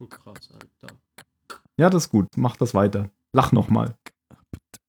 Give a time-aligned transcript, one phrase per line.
[0.00, 0.94] Oh, krass, Alter.
[1.76, 2.28] Ja, das ist gut.
[2.36, 3.10] Mach das weiter.
[3.32, 3.96] Lach nochmal.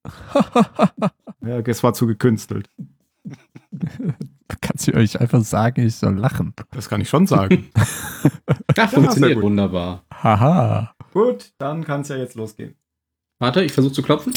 [1.42, 2.70] ja, es war zu gekünstelt.
[4.62, 6.54] Kannst du euch einfach sagen, ich soll lachen?
[6.72, 7.70] Das kann ich schon sagen.
[8.76, 10.06] Das funktioniert wunderbar.
[10.14, 10.94] Haha.
[11.12, 12.76] gut, dann kann es ja jetzt losgehen.
[13.40, 14.34] Warte, ich versuche zu klopfen.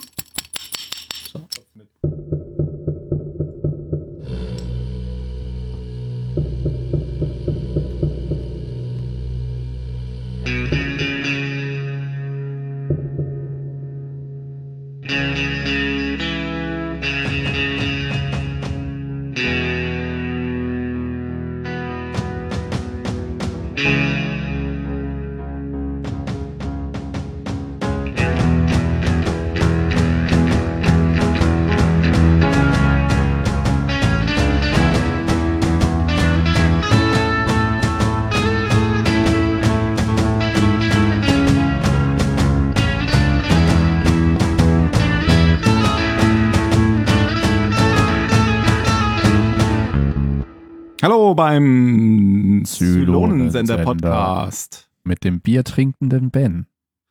[51.43, 53.77] Beim Zylonensender.
[53.77, 54.89] Zylonensender-Podcast.
[55.03, 56.67] Mit dem biertrinkenden Ben.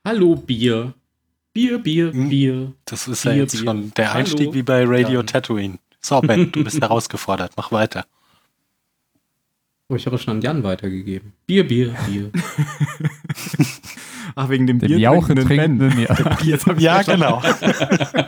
[0.08, 0.94] Hallo, Bier.
[1.54, 2.30] Bier, Bier, Hm.
[2.30, 2.72] Bier.
[2.86, 3.64] Das ist Bier, ja jetzt Bier.
[3.66, 4.20] schon der Hallo.
[4.20, 5.28] Einstieg wie bei Radio Dann.
[5.28, 5.80] Tatooine.
[6.00, 7.52] So, Ben, du bist herausgefordert.
[7.58, 8.06] Mach weiter.
[9.90, 11.34] Oh, ich habe schon an Jan weitergegeben.
[11.46, 12.32] Bier, Bier, Bier.
[14.36, 16.00] Ach, wegen dem Dem Bier Jauche trinkenden Ben.
[16.08, 16.38] ja.
[16.42, 17.42] Ich Ja, genau.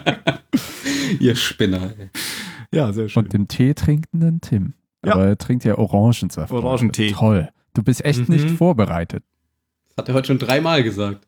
[1.21, 2.09] Ihr Spinner, ey.
[2.73, 3.23] Ja, sehr schön.
[3.23, 4.73] Und dem Tee trinkenden Tim.
[5.05, 5.13] Ja.
[5.13, 6.51] Aber er trinkt ja Orangensaft.
[6.51, 7.11] Orangentee.
[7.11, 7.49] Toll.
[7.73, 8.35] Du bist echt Mhm.
[8.35, 9.23] nicht vorbereitet.
[9.89, 11.27] Das hat er heute schon dreimal gesagt.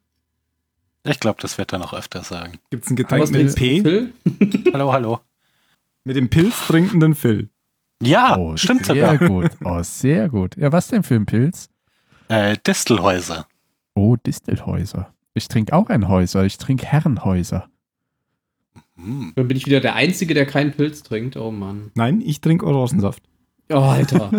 [1.03, 2.53] Ich glaube, das wird er noch öfter sagen.
[2.71, 3.81] Gibt es ein Getränk Was mit du, P?
[3.81, 4.13] Phil?
[4.73, 5.19] Hallo, hallo.
[6.03, 7.49] Mit dem Pilz trinkenden Phil.
[8.01, 9.17] Ja, oh, stimmt sehr sogar.
[9.29, 9.51] gut.
[9.63, 10.55] Oh, sehr gut.
[10.57, 11.69] Ja, was denn für ein Pilz?
[12.27, 13.47] Äh, Distelhäuser.
[13.93, 15.13] Oh, Distelhäuser.
[15.33, 16.43] Ich trinke auch ein Häuser.
[16.43, 17.69] Ich trinke Herrenhäuser.
[18.97, 19.33] Hm.
[19.35, 21.37] Dann bin ich wieder der Einzige, der keinen Pilz trinkt.
[21.37, 21.91] Oh Mann.
[21.95, 23.21] Nein, ich trinke Orangensaft.
[23.69, 24.29] Oh, Alter.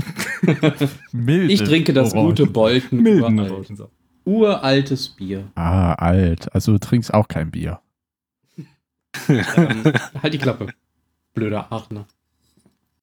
[1.13, 2.29] Milde Ich trinke das Orangen.
[2.29, 3.03] gute Bolten.
[3.03, 3.73] Milden Uralt.
[4.25, 5.45] Uraltes Bier.
[5.55, 6.53] Ah, alt.
[6.55, 7.81] Also du trinkst auch kein Bier.
[9.29, 9.83] Ähm,
[10.23, 10.69] halt die Klappe.
[11.35, 12.07] Blöder Aachener.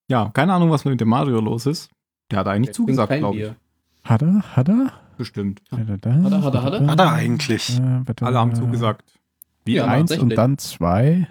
[0.08, 1.90] Ja, keine Ahnung, was mit dem Mario los ist.
[2.32, 3.44] Der hat eigentlich Der zugesagt, glaube ich.
[3.44, 3.56] Bier.
[4.04, 4.42] Hat er?
[4.56, 4.92] Hat er?
[5.18, 5.62] Bestimmt.
[5.72, 6.14] Hat er, da?
[6.14, 6.88] Hat er, hat er, hat er?
[6.88, 7.80] Hat er eigentlich.
[7.80, 9.14] Äh, Alle haben zugesagt.
[9.66, 9.76] Wie?
[9.76, 11.28] Ja, Eins und dann zwei.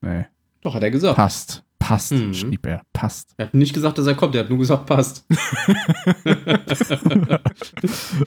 [0.00, 0.26] Nee,
[0.62, 1.16] Doch, hat er gesagt.
[1.16, 1.64] passt.
[1.80, 2.32] Passt, Mhm.
[2.34, 2.82] schrieb er.
[2.92, 3.32] Passt.
[3.38, 5.26] Er hat nicht gesagt, dass er kommt, er hat nur gesagt, passt.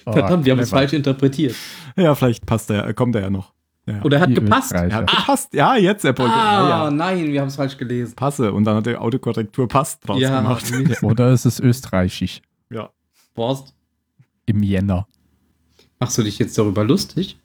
[0.06, 1.56] Oh, Verdammt, wir haben es falsch interpretiert.
[1.96, 3.54] Ja, vielleicht passt er, kommt er ja noch.
[3.86, 4.02] Ja.
[4.04, 4.72] Oder er hat Die gepasst.
[4.72, 5.54] Er hat gepasst.
[5.54, 6.34] Ja, jetzt, er wollte.
[6.34, 6.92] Ah, ja, ja.
[6.92, 8.16] nein, wir haben es falsch gelesen.
[8.16, 8.52] Passe.
[8.54, 10.64] Und dann hat er Autokorrektur passt draus Ja, gemacht.
[11.04, 12.42] Oder ist es österreichisch?
[12.70, 12.90] Ja.
[13.36, 13.74] Horst,
[14.46, 15.08] Im Jänner.
[16.00, 17.38] machst du dich jetzt darüber lustig?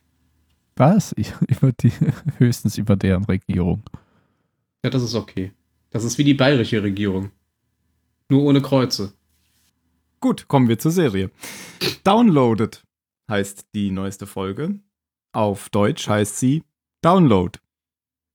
[0.77, 1.13] Was?
[1.17, 1.93] Ich, über die,
[2.39, 3.83] höchstens über deren Regierung.
[4.85, 5.53] Ja, das ist okay.
[5.91, 7.31] Das ist wie die bayerische Regierung.
[8.28, 9.12] Nur ohne Kreuze.
[10.21, 11.31] Gut, kommen wir zur Serie.
[12.04, 12.82] Downloaded
[13.31, 14.81] heißt die neueste Folge.
[15.32, 16.65] Auf Deutsch heißt sie
[17.03, 17.59] Download.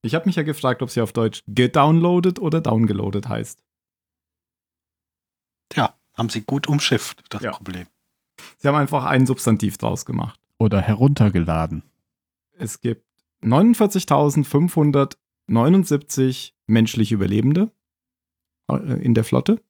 [0.02, 3.62] Ich habe mich ja gefragt, ob sie auf Deutsch gedownloadet oder downgeloadet heißt.
[5.76, 7.52] Ja, haben sie gut umschifft, das Ja.
[7.52, 7.88] Problem.
[8.58, 10.40] Sie haben einfach ein Substantiv draus gemacht.
[10.58, 11.84] Oder heruntergeladen.
[12.54, 13.06] Es gibt
[15.54, 17.72] 49.579 menschliche Überlebende
[18.70, 19.62] äh, in der Flotte.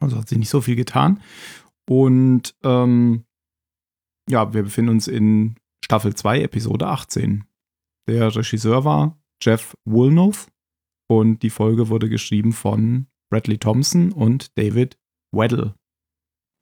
[0.00, 1.22] Also hat sich nicht so viel getan.
[1.88, 3.24] Und ähm,
[4.28, 7.44] ja, wir befinden uns in Staffel 2, Episode 18.
[8.06, 10.50] Der Regisseur war Jeff Woolnough
[11.08, 14.98] und die Folge wurde geschrieben von Bradley Thompson und David
[15.32, 15.74] Weddle.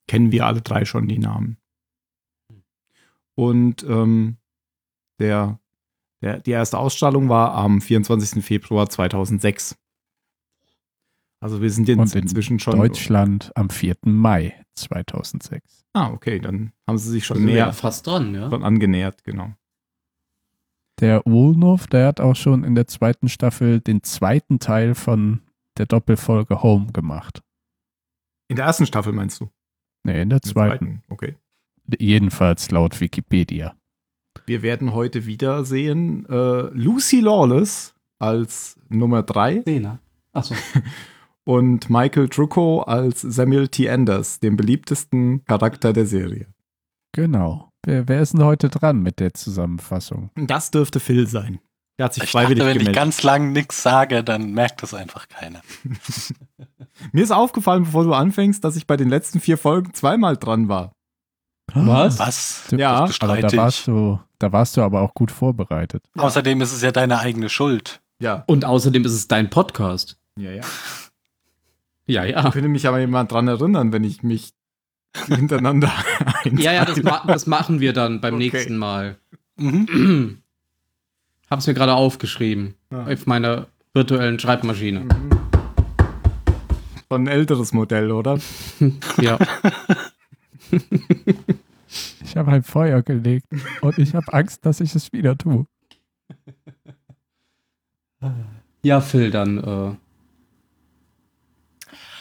[0.08, 1.58] Kennen wir alle drei schon die Namen.
[3.34, 4.38] Und ähm,
[5.20, 5.60] der,
[6.22, 8.44] der, die erste Ausstrahlung war am 24.
[8.44, 9.76] Februar 2006.
[11.40, 12.76] Also wir sind jetzt Und in inzwischen schon.
[12.76, 13.96] Deutschland am 4.
[14.04, 15.84] Mai 2006.
[15.92, 18.50] Ah, okay, dann haben sie sich schon wir ja näher fast dran, ja?
[18.50, 19.52] schon angenähert, genau.
[21.00, 25.42] Der Woolnough, der hat auch schon in der zweiten Staffel den zweiten Teil von
[25.78, 27.40] der Doppelfolge Home gemacht.
[28.48, 29.48] In der ersten Staffel meinst du?
[30.02, 31.02] Nee, in der In der zweiten.
[31.08, 31.36] Okay.
[31.98, 33.77] Jedenfalls laut Wikipedia.
[34.46, 39.98] Wir werden heute wieder sehen äh, Lucy Lawless als Nummer 3 Zehner.
[40.32, 40.54] Achso.
[41.44, 43.88] und Michael Trucco als Samuel T.
[43.88, 46.46] Anders, dem beliebtesten Charakter der Serie.
[47.12, 47.70] Genau.
[47.84, 50.30] Wer, wer ist denn heute dran mit der Zusammenfassung?
[50.34, 51.60] Das dürfte Phil sein.
[51.98, 52.94] Der hat sich Ich dachte, freiwillig wenn ich gemeldet.
[52.94, 55.62] ganz lang nichts sage, dann merkt das einfach keiner.
[57.12, 60.68] Mir ist aufgefallen, bevor du anfängst, dass ich bei den letzten vier Folgen zweimal dran
[60.68, 60.92] war.
[61.74, 62.18] Was?
[62.18, 62.64] Was?
[62.70, 63.84] Ja, das Aber da warst ich.
[63.86, 66.02] du, da warst du aber auch gut vorbereitet.
[66.16, 68.00] Außerdem ist es ja deine eigene Schuld.
[68.20, 68.42] Ja.
[68.46, 70.18] Und außerdem ist es dein Podcast.
[70.38, 70.62] Ja, ja.
[72.10, 72.50] Ja, ja.
[72.50, 74.54] Könnte mich aber jemand dran erinnern, wenn ich mich
[75.26, 75.92] hintereinander
[76.42, 76.62] einteile.
[76.62, 78.44] Ja, ja, das, ma das machen wir dann beim Okay.
[78.50, 79.18] nächsten Mal.
[79.56, 80.38] Mhm.
[81.50, 82.76] Hab's mir gerade aufgeschrieben.
[82.90, 83.04] Ja.
[83.12, 85.00] Auf meiner virtuellen Schreibmaschine.
[85.00, 85.30] Mhm.
[87.10, 88.38] Schon ein älteres Modell, oder?
[89.20, 89.36] Ja.
[92.28, 93.46] Ich habe ein Feuer gelegt
[93.80, 95.64] und ich habe Angst, dass ich es wieder tue.
[98.82, 99.58] Ja, Phil, dann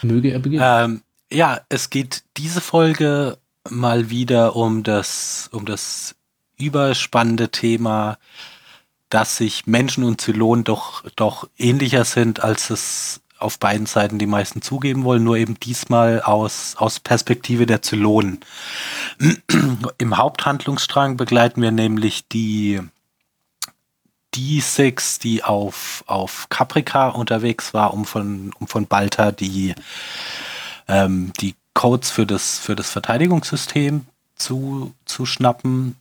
[0.02, 0.64] äh, möge er beginnen.
[0.66, 3.38] Ähm, ja, es geht diese Folge
[3.70, 6.16] mal wieder um das, um das
[6.58, 8.18] überspannende Thema,
[9.10, 14.26] dass sich Menschen und Zylonen doch, doch ähnlicher sind, als es auf beiden Seiten die
[14.26, 18.40] meisten zugeben wollen, nur eben diesmal aus, aus Perspektive der Zylonen.
[19.98, 22.82] Im Haupthandlungsstrang begleiten wir nämlich die,
[24.34, 29.76] die Six, die auf, auf Caprica unterwegs war, um von, um von Balta die,
[30.88, 34.06] ähm, die Codes für das, für das Verteidigungssystem
[34.36, 35.96] zu, zu schnappen,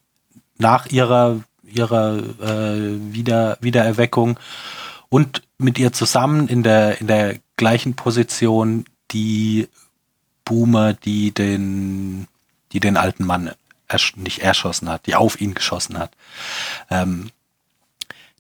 [0.59, 4.39] nach ihrer, ihrer äh, Wieder, Wiedererweckung
[5.09, 9.69] und mit ihr zusammen in der, in der gleichen Position die
[10.45, 12.29] Boomer, die den,
[12.73, 13.53] die den alten Mann
[13.89, 16.13] ersch nicht erschossen hat, die auf ihn geschossen hat.
[16.91, 17.31] Ähm,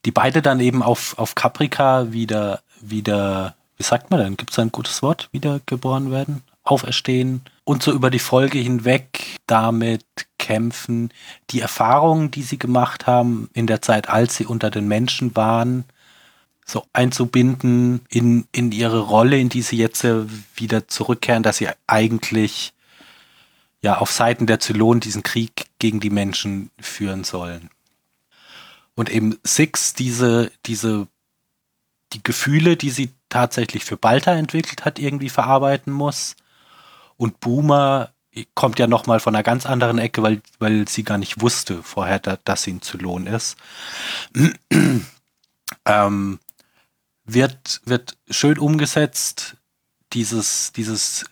[0.04, 4.36] die beide dann eben auf, auf Caprica wieder, wieder, wie sagt man denn?
[4.36, 5.28] Gibt es ein gutes Wort?
[5.32, 6.42] Wiedergeboren werden?
[6.62, 10.04] Auferstehen und so über die Folge hinweg damit
[10.38, 11.12] kämpfen,
[11.50, 15.84] die Erfahrungen, die sie gemacht haben in der Zeit, als sie unter den Menschen waren,
[16.66, 20.24] so einzubinden in, in ihre Rolle, in die sie jetzt äh,
[20.56, 22.72] wieder zurückkehren, dass sie eigentlich
[23.80, 27.70] ja auf Seiten der Zylonen diesen Krieg gegen die Menschen führen sollen.
[28.96, 31.06] Und eben Six diese, diese,
[32.12, 36.34] die Gefühle, die sie tatsächlich für Balta entwickelt hat, irgendwie verarbeiten muss.
[37.16, 38.10] Und Boomer
[38.54, 42.18] kommt ja nochmal von einer ganz anderen Ecke, weil, weil sie gar nicht wusste vorher,
[42.18, 43.56] da, dass sie ein Zylon ist.
[45.86, 46.38] ähm,
[47.26, 49.56] wird, wird schön umgesetzt,
[50.12, 51.24] dieses, dieses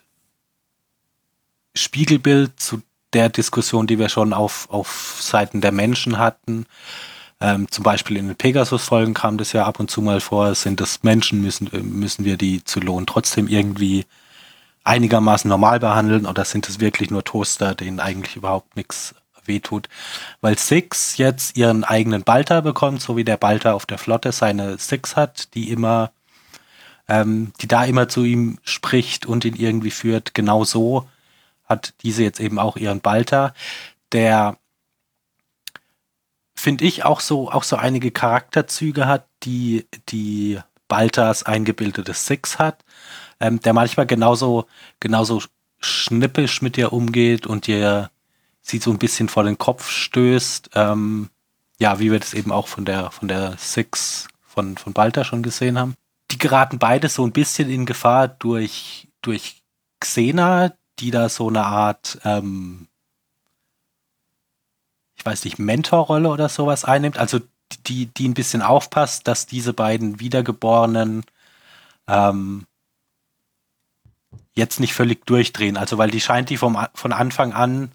[1.74, 2.82] Spiegelbild zu
[3.12, 6.66] der Diskussion, die wir schon auf, auf Seiten der Menschen hatten.
[7.40, 10.80] Ähm, zum Beispiel in den Pegasus-Folgen kam das ja ab und zu mal vor, sind
[10.80, 14.04] das Menschen, müssen, müssen wir die Zylonen trotzdem irgendwie
[14.82, 19.14] einigermaßen normal behandeln oder sind es wirklich nur Toaster, denen eigentlich überhaupt nichts
[19.46, 19.88] wehtut?
[20.40, 24.78] Weil Six jetzt ihren eigenen Balter bekommt, so wie der Balter auf der Flotte seine
[24.78, 26.12] Six hat, die immer,
[27.08, 30.34] ähm, die da immer zu ihm spricht und ihn irgendwie führt.
[30.34, 31.08] Genau so
[31.64, 33.54] hat diese jetzt eben auch ihren Balter,
[34.12, 34.58] der
[36.54, 40.58] finde ich auch so auch so einige Charakterzüge hat, die die
[40.88, 42.84] Baltas eingebildetes Six hat,
[43.40, 44.66] ähm, der manchmal genauso
[45.00, 45.42] genauso
[45.80, 48.10] schnippisch mit ihr umgeht und ihr
[48.64, 51.28] sie so ein bisschen vor den Kopf stößt, ähm,
[51.78, 55.42] ja, wie wir das eben auch von der von der Six von von Balta schon
[55.42, 55.94] gesehen haben.
[56.30, 59.62] Die geraten beide so ein bisschen in Gefahr durch durch
[60.00, 62.88] Xena, die da so eine Art ähm,
[65.16, 67.40] ich weiß nicht, Mentorrolle oder sowas einnimmt, also
[67.86, 71.24] die, die ein bisschen aufpasst, dass diese beiden Wiedergeborenen
[72.06, 72.66] ähm,
[74.54, 75.76] jetzt nicht völlig durchdrehen.
[75.76, 77.92] Also weil die scheint die vom, von Anfang an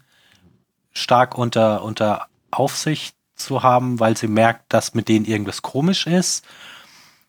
[0.92, 6.44] stark unter, unter Aufsicht zu haben, weil sie merkt, dass mit denen irgendwas komisch ist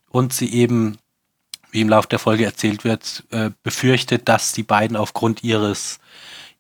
[0.10, 0.98] und sie eben,
[1.72, 6.00] wie im Laufe der Folge erzählt wird, äh, befürchtet, dass die beiden aufgrund ihres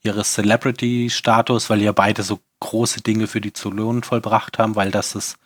[0.04, 5.16] ihres Celebrity-Status, weil ja beide so große Dinge für die Zylonen vollbracht haben, weil das
[5.16, 5.38] ist,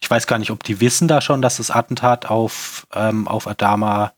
[0.00, 3.46] ich weiß gar nicht, ob die wissen da schon, dass das Attentat auf, ähm, auf
[3.46, 4.12] Adama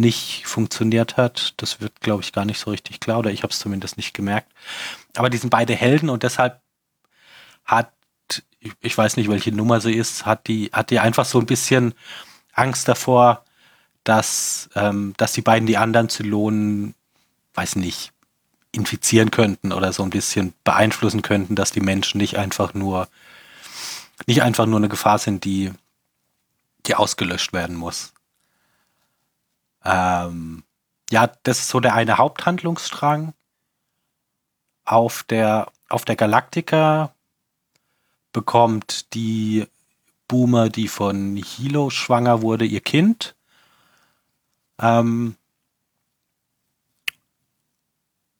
[0.00, 1.54] nicht funktioniert hat.
[1.58, 4.14] Das wird, glaube ich, gar nicht so richtig klar, oder ich habe es zumindest nicht
[4.14, 4.52] gemerkt.
[5.16, 6.60] Aber die sind beide Helden und deshalb
[7.64, 7.92] hat,
[8.80, 11.94] ich weiß nicht, welche Nummer sie ist, hat die, hat die einfach so ein bisschen
[12.52, 13.44] Angst davor,
[14.04, 16.94] dass, ähm, dass die beiden die anderen Zylonen,
[17.54, 18.12] weiß nicht,
[18.72, 23.08] infizieren könnten oder so ein bisschen beeinflussen könnten, dass die Menschen nicht einfach nur
[24.26, 25.72] nicht einfach nur eine Gefahr sind, die
[26.86, 28.12] die ausgelöscht werden muss.
[29.84, 30.64] Ähm,
[31.10, 33.34] ja, das ist so der eine Haupthandlungsstrang.
[34.84, 37.14] Auf der auf der Galaktika
[38.32, 39.66] bekommt die
[40.28, 43.34] Boomer, die von Hilo schwanger wurde, ihr Kind.
[44.80, 45.36] Ähm,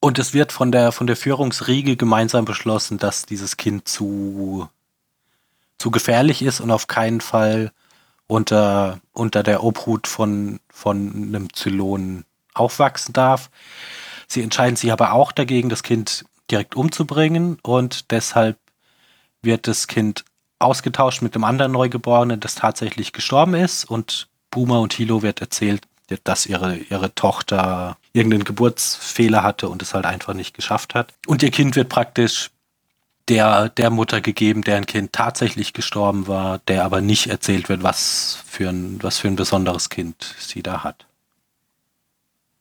[0.01, 4.69] Und es wird von der, von der Führungsriege gemeinsam beschlossen, dass dieses Kind zu,
[5.77, 7.73] zu gefährlich ist und auf keinen Fall
[8.29, 13.51] unter, unter der Obhut von, von einem Zylon aufwachsen darf.
[14.29, 18.59] Sie entscheiden sich aber auch dagegen, das Kind direkt umzubringen und deshalb
[19.43, 20.25] wird das Kind
[20.59, 25.83] ausgetauscht mit einem anderen Neugeborenen, das tatsächlich gestorben ist und Boomer und Hilo wird erzählt,
[26.25, 31.13] dass ihre, ihre Tochter irgendeinen Geburtsfehler hatte und es halt einfach nicht geschafft hat.
[31.27, 32.51] Und ihr Kind wird praktisch
[33.29, 38.43] der, der Mutter gegeben, deren Kind tatsächlich gestorben war, der aber nicht erzählt wird, was
[38.47, 41.07] für ein, was für ein besonderes Kind sie da hat.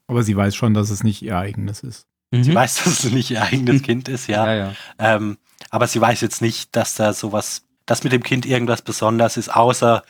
[0.08, 2.08] Aber sie weiß schon, dass es nicht ihr eigenes ist.
[2.32, 4.46] Sie weiß, dass es nicht ihr eigenes Kind ist, ja.
[4.46, 4.74] Ja, ja.
[5.00, 5.38] Ähm,
[5.70, 9.54] aber sie weiß jetzt nicht, dass da sowas, dass mit dem Kind irgendwas Besonderes ist,
[9.54, 10.04] außer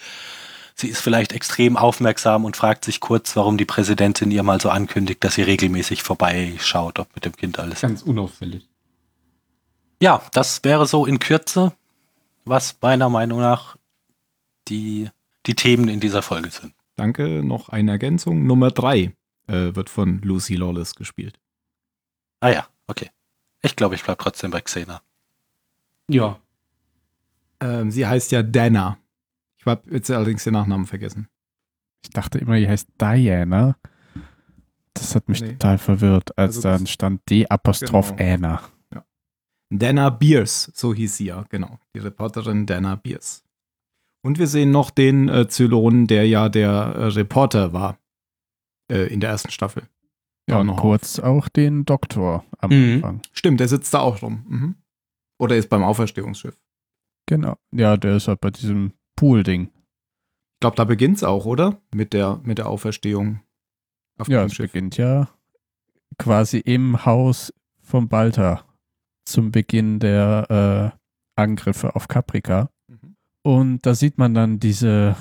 [0.75, 4.69] sie ist vielleicht extrem aufmerksam und fragt sich kurz, warum die Präsidentin ihr mal so
[4.69, 7.81] ankündigt, dass sie regelmäßig vorbeischaut, ob mit dem Kind alles.
[7.81, 8.67] Ganz unauffällig.
[10.01, 11.73] Ja, das wäre so in Kürze,
[12.45, 13.77] was meiner Meinung nach
[14.67, 15.09] die,
[15.45, 16.73] die Themen in dieser Folge sind.
[16.95, 18.45] Danke, noch eine Ergänzung.
[18.45, 19.13] Nummer drei
[19.47, 21.39] äh, wird von Lucy Lawless gespielt.
[22.39, 23.09] Ah ja, okay.
[23.61, 25.01] Ich glaube, ich bleibe trotzdem bei Xena.
[26.09, 26.39] Ja.
[27.59, 28.97] Ähm, sie heißt ja Dana.
[29.57, 31.27] Ich habe jetzt allerdings den Nachnamen vergessen.
[32.03, 33.75] Ich dachte immer, die heißt Diana.
[34.93, 35.53] Das hat mich Nee.
[35.53, 38.59] total verwirrt, als Also dann stand D Apostroph Genau.
[39.69, 41.79] Dana Beers, so hieß sie ja, genau.
[41.93, 43.43] Die Reporterin Dana Beers.
[44.23, 47.99] Und wir sehen noch den äh, Zylon, der ja der äh, Reporter war
[48.91, 49.83] äh, in der ersten Staffel.
[50.49, 52.93] Ja, noch kurz auch den Doktor am Mhm.
[52.95, 53.21] Anfang.
[53.33, 54.45] Stimmt, der sitzt da auch rum.
[54.47, 54.75] Mhm.
[55.39, 56.57] Oder ist beim Auferstehungsschiff.
[57.25, 57.57] Genau.
[57.71, 59.63] Ja, der ist halt bei diesem Pool-Ding.
[59.67, 61.81] Ich glaube, da beginnt's auch, oder?
[61.93, 63.41] Mit der, mit der Auferstehung
[64.17, 64.71] auf Ja, dem es Schiff.
[64.71, 65.27] beginnt ja
[66.17, 68.63] quasi im Haus vom Balta
[69.27, 72.69] zum Beginn der äh, Angriffe auf Caprica.
[72.87, 73.15] Mhm.
[73.43, 75.15] Und da sieht man dann diese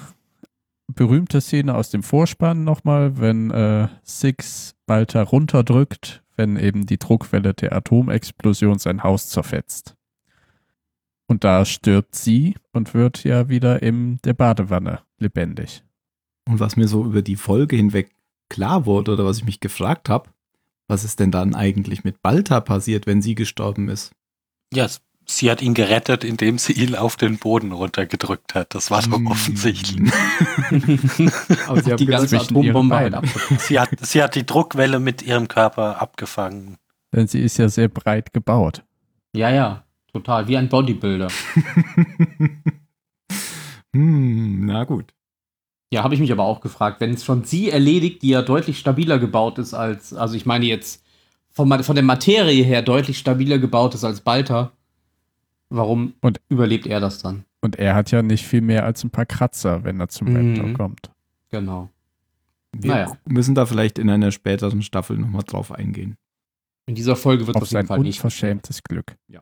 [0.86, 7.54] berühmte Szene aus dem Vorspann nochmal, wenn äh, Six Balta runterdrückt, wenn eben die Druckwelle
[7.54, 9.96] der Atomexplosion sein Haus zerfetzt.
[11.26, 15.82] Und da stirbt sie und wird ja wieder in der Badewanne lebendig.
[16.48, 18.14] Und was mir so über die Folge hinweg
[18.48, 20.30] klar wurde oder was ich mich gefragt habe,
[20.88, 24.12] was ist denn dann eigentlich mit Balta passiert, wenn sie gestorben ist?
[24.72, 24.88] Ja,
[25.26, 28.74] sie hat ihn gerettet, indem sie ihn auf den Boden runtergedrückt hat.
[28.74, 29.26] Das war doch Mm.
[29.26, 30.12] offensichtlich.
[31.66, 33.22] Aber sie haben die ganze Atombombe.
[33.58, 36.76] Sie hat, sie hat die Druckwelle mit ihrem Körper abgefangen.
[37.14, 38.84] Denn sie ist ja sehr breit gebaut.
[39.34, 39.84] Ja, ja.
[40.12, 40.48] Total.
[40.48, 41.28] Wie ein Bodybuilder.
[43.94, 45.12] hm, na gut.
[45.96, 48.78] Ja, habe ich mich aber auch gefragt, wenn es schon sie erledigt, die ja deutlich
[48.78, 51.02] stabiler gebaut ist als, also ich meine jetzt
[51.50, 54.72] von, von der Materie her deutlich stabiler gebaut ist als Balta,
[55.70, 57.44] warum Und- überlebt er das dann?
[57.62, 60.54] Und er hat ja nicht viel mehr als ein paar Kratzer, wenn er zum Mhm.
[60.60, 61.10] Raptor kommt.
[61.50, 61.88] Genau.
[62.72, 63.16] Wir Naja.
[63.24, 66.16] müssen da vielleicht in einer späteren Staffel nochmal drauf eingehen.
[66.86, 68.18] In dieser Folge wird Auf auf jeden Fall nicht.
[68.18, 69.16] unverschämtes Glück.
[69.28, 69.40] Ja.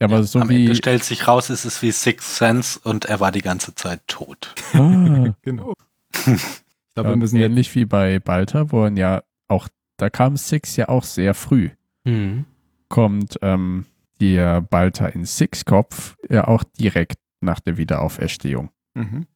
[0.00, 0.64] Ja, aber so Am wie.
[0.64, 4.00] Ende stellt sich raus, es ist wie Sixth Sense und er war die ganze Zeit
[4.06, 4.54] tot.
[4.72, 5.74] Ah, Genau.
[6.12, 6.24] Ich
[6.94, 10.36] glaube, ja, wir müssen jetzt ähnlich wie bei Balta, wo er ja auch, da kam
[10.36, 11.70] Six ja auch sehr früh.
[12.04, 12.46] Mhm.
[12.88, 13.86] Kommt ähm,
[14.20, 18.70] der Balta in Six-Kopf ja auch direkt nach der Wiederauferstehung.
[18.94, 19.26] Mhm.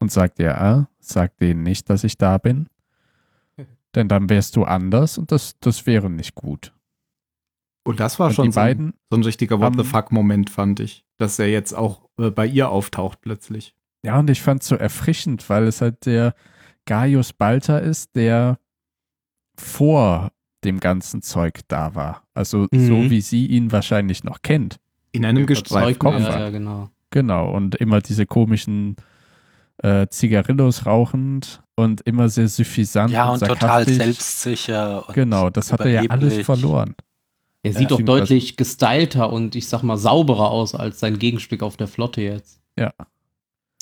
[0.00, 2.66] Und sagt ja, ah, sag denen nicht, dass ich da bin.
[3.94, 6.72] Denn dann wärst du anders und das, das wäre nicht gut.
[7.84, 10.80] Und das war Und schon die so ein, so ein richtiger What the fuck-Moment, fand
[10.80, 11.04] ich.
[11.18, 13.74] Dass er jetzt auch äh, bei ihr auftaucht plötzlich.
[14.04, 16.34] Ja, und ich fand es so erfrischend, weil es halt der
[16.86, 18.58] Gaius Balta ist, der
[19.56, 20.30] vor
[20.64, 22.22] dem ganzen Zeug da war.
[22.34, 22.86] Also Mhm.
[22.86, 24.76] so wie sie ihn wahrscheinlich noch kennt.
[25.12, 26.20] In einem gestreiften Koffer.
[26.20, 26.90] Ja, ja, genau.
[27.10, 27.50] Genau.
[27.50, 28.96] Und immer diese komischen
[29.82, 33.96] äh, Zigarillos rauchend und immer sehr suffisant Ja, und total sarkastisch.
[33.96, 35.08] selbstsicher.
[35.08, 36.94] Und Genau, das hat er ja alles verloren.
[37.62, 41.18] Er Ja, sieht doch stimmt, deutlich gestylter und ich sag mal sauberer aus als sein
[41.18, 42.60] Gegenstück auf der Flotte jetzt.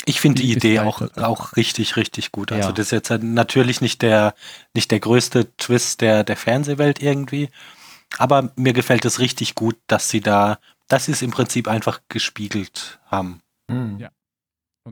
[0.04, 2.50] Ich finde die Idee auch, auch richtig, richtig gut.
[2.50, 2.72] Also Ja.
[2.72, 4.34] das ist jetzt halt natürlich nicht der,
[4.74, 7.50] nicht der größte Twist der, der Fernsehwelt irgendwie.
[8.16, 10.58] Aber mir gefällt es richtig gut, dass sie da,
[10.88, 13.42] dass sie es im Prinzip einfach gespiegelt haben.
[13.68, 13.98] Mhm.
[13.98, 14.10] Ja.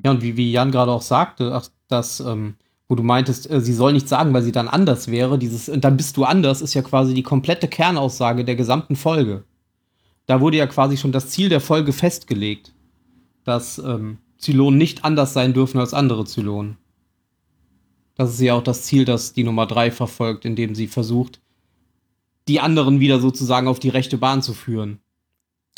[0.05, 2.57] Ja, und wie, wie Jan gerade auch sagte, ach, dass, ähm,
[2.89, 5.85] wo du meintest, äh, sie soll nichts sagen, weil sie dann anders wäre, dieses, und
[5.85, 9.45] dann bist du anders, ist ja quasi die komplette Kernaussage der gesamten Folge.
[10.27, 12.73] Da wurde ja quasi schon das Ziel der Folge festgelegt,
[13.45, 16.79] dass ähm, Zylonen nicht anders sein dürfen als andere Zylonen.
[18.17, 21.41] Das ist ja auch das Ziel, das die Nummer 3 verfolgt, indem sie versucht,
[22.49, 25.01] die anderen wieder sozusagen auf die rechte Bahn zu führen.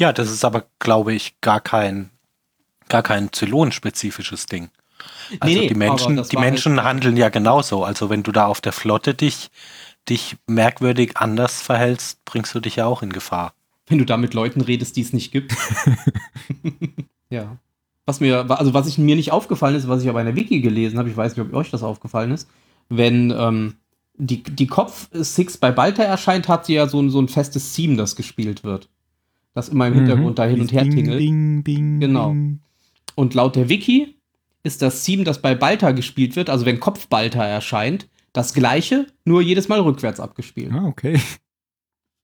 [0.01, 2.11] Ja, das ist aber, glaube ich, gar kein,
[2.89, 4.71] gar kein Zylon-spezifisches Ding.
[5.41, 7.85] Also Nee, nee, die Menschen, die halt- Menschen handeln ja genauso.
[7.85, 9.51] Also wenn du da auf der Flotte dich,
[10.09, 13.53] dich merkwürdig anders verhältst, bringst du dich ja auch in Gefahr.
[13.87, 15.55] Wenn du da mit Leuten redest, die es nicht gibt.
[17.31, 17.57] ja.
[18.07, 20.61] Was mir, also was ich, mir nicht aufgefallen ist, was ich aber in der Wiki
[20.61, 22.49] gelesen habe, ich weiß nicht, ob euch das aufgefallen ist,
[22.89, 23.75] wenn ähm,
[24.15, 27.75] die, die Kopf Six bei Balta erscheint, hat sie ja so, ein- so ein festes
[27.75, 28.89] Theme, das gespielt wird.
[29.55, 31.21] Das immer im Hintergrund da hin und her Ding, tingelt.
[31.21, 32.31] Ding, ding, Genau.
[32.31, 32.61] ding.
[33.15, 34.15] Und laut der Wiki
[34.69, 39.07] ist das Theme, das bei Balta gespielt wird, also wenn Kopf Balta erscheint, das gleiche,
[39.25, 40.73] nur jedes Mal rückwärts abgespielt.
[40.73, 41.21] Ah, okay.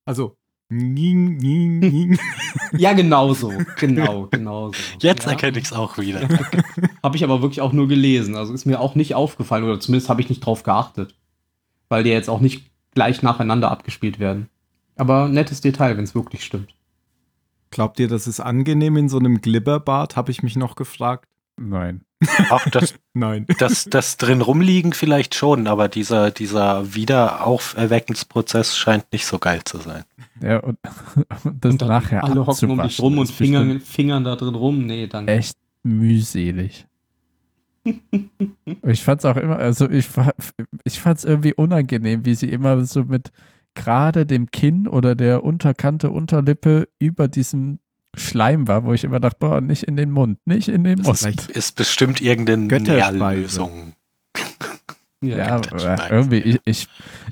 [0.05, 0.37] Also.
[0.69, 2.19] Ning, ning, ning.
[2.73, 3.53] Ja, genau so.
[3.79, 4.79] Genau, genau so.
[5.01, 5.33] Jetzt ja.
[5.33, 6.29] erkenne ich es auch wieder.
[7.03, 8.37] Habe ich aber wirklich auch nur gelesen.
[8.37, 11.15] Also ist mir auch nicht aufgefallen oder zumindest habe ich nicht drauf geachtet.
[11.89, 14.49] Weil die jetzt auch nicht gleich nacheinander abgespielt werden.
[14.97, 16.75] Aber nettes Detail, wenn es wirklich stimmt.
[17.71, 20.17] Glaubt ihr, das ist angenehm in so einem Glibberbad?
[20.17, 21.29] Habe ich mich noch gefragt.
[21.57, 22.03] Nein.
[22.51, 23.47] Auch das, Nein.
[23.59, 29.79] das, das drin rumliegen vielleicht schon, aber dieser, dieser Wiederauferweckensprozess scheint nicht so geil zu
[29.79, 30.05] sein.
[30.41, 30.79] Ja, und,
[31.45, 34.55] und das Und dann nachher alle hocken um dich rum und fingern, fingern da drin
[34.55, 34.87] rum.
[34.87, 35.29] Nee, dann.
[35.29, 36.87] Echt mühselig.
[38.83, 40.09] ich fand's auch immer, also ich,
[40.85, 43.31] ich fand's irgendwie unangenehm, wie sie immer so mit
[43.75, 47.81] gerade dem Kinn oder der Unterkante Unterlippe über diesem
[48.17, 51.23] Schleim war, wo ich immer dachte, boah, nicht in den Mund, nicht in den Mund.
[51.23, 53.19] ist Ist bestimmt irgendeine Götterspeise.
[53.19, 53.93] Nährlösung.
[55.23, 56.11] Ja, schmeckt.
[56.11, 56.89] irgendwie, ich, ich,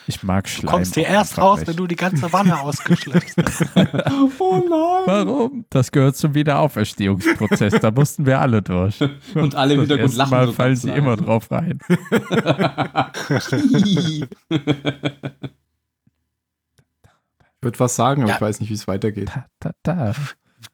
[0.07, 0.73] ich mag Du Schleim.
[0.77, 1.69] kommst dir erst raus, nicht.
[1.69, 3.67] wenn du die ganze Wanne ausgeschleppt hast.
[4.39, 5.03] oh nein!
[5.05, 5.67] Warum?
[5.69, 7.75] Das gehört zum Wiederauferstehungsprozess.
[7.83, 8.99] da mussten wir alle durch.
[9.35, 11.81] Und alle Hintergrund erste lachen Mal fallen sie immer drauf rein.
[17.55, 18.37] Ich würde was sagen, aber Ja.
[18.37, 19.29] ich weiß nicht, wie es weitergeht.
[19.29, 20.15] Ta, ta, ta.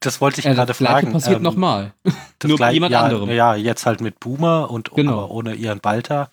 [0.00, 1.12] Das wollte ich Äh, gerade das fragen.
[1.12, 1.92] passiert ähm, nochmal.
[2.04, 2.14] das
[2.48, 3.30] nur bei gleich- jemand ja, anderem.
[3.30, 5.12] Ja, jetzt halt mit Boomer und Genau.
[5.24, 6.30] aber ohne ihren Balter.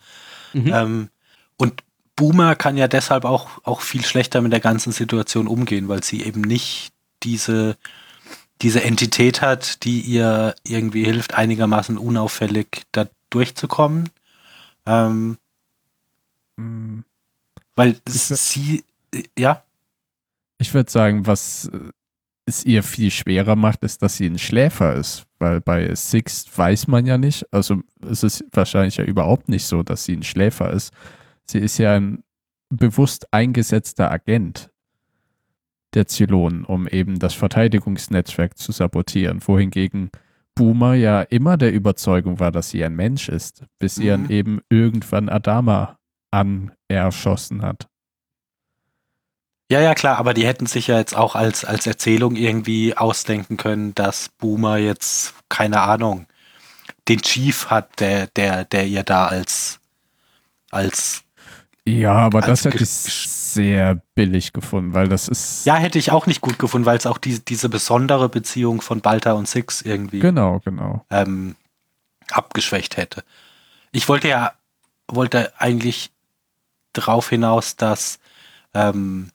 [0.52, 0.72] Mhm.
[0.72, 1.08] Ähm,
[1.56, 1.82] und
[2.14, 6.22] Boomer kann ja deshalb auch, auch viel schlechter mit der ganzen Situation umgehen, weil sie
[6.22, 6.92] eben nicht
[7.24, 7.76] diese,
[8.62, 14.10] diese Entität hat, die ihr irgendwie hilft, einigermaßen unauffällig da durchzukommen.
[14.86, 15.38] Ähm,
[16.58, 17.00] Mm,
[17.74, 18.82] weil sie,
[19.38, 19.62] ja,
[20.56, 21.90] Ich würde sagen, was äh,
[22.46, 25.26] es ihr viel schwerer macht, ist, dass sie ein Schläfer ist.
[25.38, 29.82] Weil bei Six weiß man ja nicht, also es ist wahrscheinlich ja überhaupt nicht so,
[29.82, 30.92] dass sie ein Schläfer ist.
[31.44, 32.22] Sie ist ja ein
[32.70, 34.70] bewusst eingesetzter Agent
[35.94, 39.40] der Zylonen, um eben das Verteidigungsnetzwerk zu sabotieren.
[39.46, 40.10] Wohingegen
[40.54, 44.08] Boomer ja immer der Überzeugung war, dass sie ein Mensch ist, bis sie Mhm.
[44.08, 45.98] dann eben irgendwann Adama
[46.30, 47.88] anerschossen hat.
[49.70, 53.56] Ja, ja, klar, aber die hätten sich ja jetzt auch als, als Erzählung irgendwie ausdenken
[53.56, 56.26] können, dass Boomer jetzt, keine Ahnung,
[57.08, 59.80] den Chief hat, der, der, der ihr da als,
[60.70, 61.22] als,
[61.84, 65.66] Ja, aber das hätte ich sehr billig gefunden, weil das ist.
[65.66, 69.00] ja, hätte ich auch nicht gut gefunden, weil es auch die, diese besondere Beziehung von
[69.00, 71.04] Balta und Six irgendwie Genau, genau.
[71.10, 71.56] ähm,
[72.30, 73.24] abgeschwächt hätte.
[73.92, 74.52] Ich wollte ja,
[75.08, 76.10] wollte eigentlich
[76.92, 78.18] darauf hinaus, dass
[78.74, 79.30] ähm,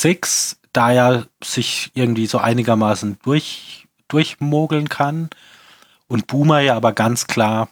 [0.00, 5.30] Six da ja sich irgendwie so einigermaßen durch, durchmogeln kann
[6.08, 7.68] und Boomer ja aber ganz klar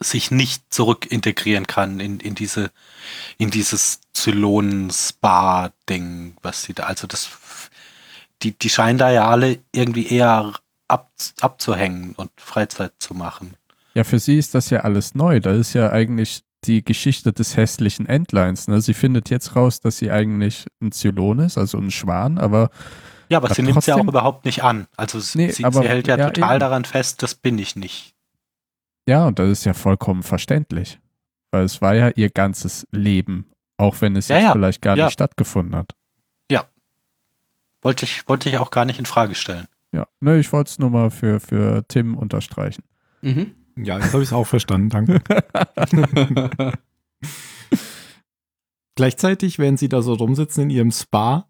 [0.00, 2.70] sich nicht zurück integrieren kann in, in diese
[3.36, 7.28] in dieses Zylonen-Spa-Ding, was sie da, also das
[8.42, 10.54] die, die scheinen da ja alle irgendwie eher
[10.86, 13.56] ab, abzuhängen und Freizeit zu machen.
[13.94, 15.40] Ja, für sie ist das ja alles neu.
[15.40, 18.66] Das ist ja eigentlich die Geschichte des hässlichen Endlines.
[18.68, 18.80] Ne?
[18.80, 22.70] Sie findet jetzt raus, dass sie eigentlich ein Zylon ist, also ein Schwan, aber
[23.28, 24.86] Ja, aber sie nimmt ja auch überhaupt nicht an.
[24.96, 26.60] Also sie, Nee, sie, aber- sie hält ja, ja, total eben.
[26.60, 28.14] daran fest, das bin ich nicht.
[29.06, 30.98] ja, und das ist ja vollkommen verständlich.
[31.50, 33.46] Weil es war ja ihr ganzes Leben,
[33.78, 34.52] auch wenn es Ja, jetzt ja.
[34.52, 35.04] vielleicht gar Ja.
[35.06, 35.94] nicht stattgefunden hat.
[37.80, 39.68] Wollte ich, wollte ich auch gar nicht in Frage stellen.
[39.92, 42.82] Ja, ne, ich wollte es nur mal für, für Tim unterstreichen.
[43.22, 43.54] Mhm.
[43.82, 45.22] Ja, jetzt habe ich es auch verstanden, danke.
[48.96, 51.48] Gleichzeitig, während sie da so rumsitzen in ihrem Spa,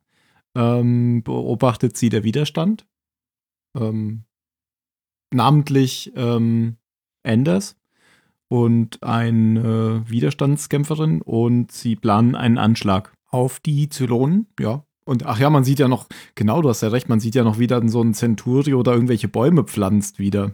[0.54, 2.86] ähm, beobachtet sie der Widerstand.
[3.74, 4.24] Ähm,
[5.32, 6.76] namentlich ähm,
[7.22, 7.76] Anders
[8.48, 14.84] und eine Widerstandskämpferin und sie planen einen Anschlag auf die Zylonen, ja.
[15.04, 17.42] Und ach ja, man sieht ja noch, genau, du hast ja recht, man sieht ja
[17.42, 20.52] noch wieder so ein Centurio oder irgendwelche Bäume pflanzt wieder,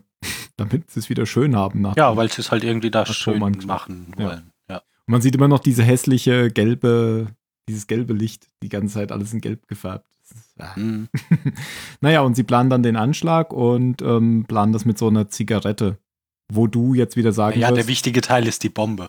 [0.57, 1.81] damit sie es wieder schön haben.
[1.81, 4.25] Nach Ja, weil sie es halt irgendwie da schön man- machen ja.
[4.27, 4.51] wollen.
[4.71, 4.83] Ja.
[5.07, 7.29] man sieht immer noch diese hässliche gelbe
[7.69, 10.07] dieses gelbe Licht, die ganze Zeit alles in gelb gefärbt.
[10.59, 10.75] Ah.
[10.77, 11.09] Hm.
[12.01, 15.99] Naja, und sie planen dann den Anschlag und ähm, planen das mit so einer Zigarette.
[16.53, 19.09] Wo du jetzt wieder sagen Ja, der wirst, wichtige Teil ist die Bombe.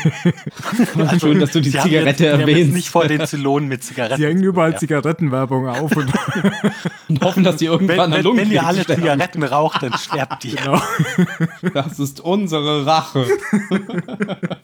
[1.20, 2.74] Schön, dass du die Sie Zigarette jetzt, haben jetzt erwähnst.
[2.74, 4.16] nicht vor den Zylonen mit Zigaretten.
[4.20, 4.78] sie hängen überall Ja.
[4.78, 6.10] Zigarettenwerbung auf und
[7.08, 9.02] Und hoffen, dass die Wenn, irgendwann an wenn, wenn Lungenkrebs ihr alle sterben.
[9.02, 10.56] Zigaretten raucht, dann sterbt ihr.
[10.56, 10.80] genau.
[11.74, 13.26] Das ist unsere Rache.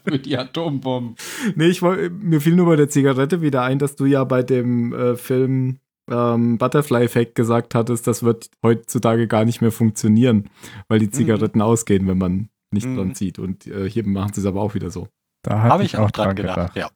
[0.07, 1.15] Für die Atombomben.
[1.55, 4.93] Nee, ich mir fiel nur bei der Zigarette wieder ein, dass du ja bei dem
[4.93, 10.49] äh, Film ähm, Butterfly Effect gesagt hattest, das wird heutzutage gar nicht mehr funktionieren,
[10.87, 12.95] weil die Zigaretten ausgehen, wenn man nicht Mhm.
[12.95, 13.39] dran zieht.
[13.39, 15.07] Und äh, hier machen sie es aber auch wieder so.
[15.47, 16.75] Da habe Habe ich, ich auch dran gedacht.
[16.75, 16.89] Ja.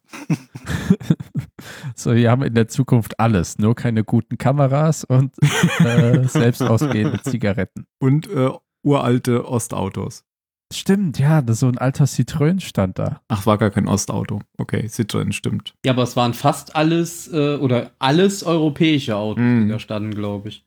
[1.94, 5.32] so, wir haben in der Zukunft alles, nur keine guten Kameras und
[5.78, 7.86] äh, selbst ausgehende Zigaretten.
[7.98, 8.50] Und äh,
[8.82, 10.24] uralte Ostautos.
[10.70, 13.22] Stimmt, ja, das so ein alter Citroën stand da.
[13.28, 14.40] Ach, war gar kein Ostauto.
[14.58, 15.72] Okay, Citroën stimmt.
[15.86, 19.62] Ja, aber es waren fast alles äh, oder alles europäische Autos, Mhm.
[19.64, 20.66] die da standen, glaube ich.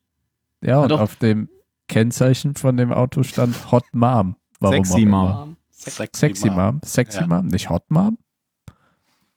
[0.63, 1.01] Ja, und doch.
[1.01, 1.49] auf dem
[1.87, 4.37] Kennzeichen von dem Auto stand Hot Mom.
[4.59, 5.23] Warum Sexy auch immer.
[5.45, 5.57] Mom.
[5.77, 6.79] Sexy Mom.
[6.83, 7.27] Sexy Ja.
[7.27, 8.17] Mom, nicht Hot Mom?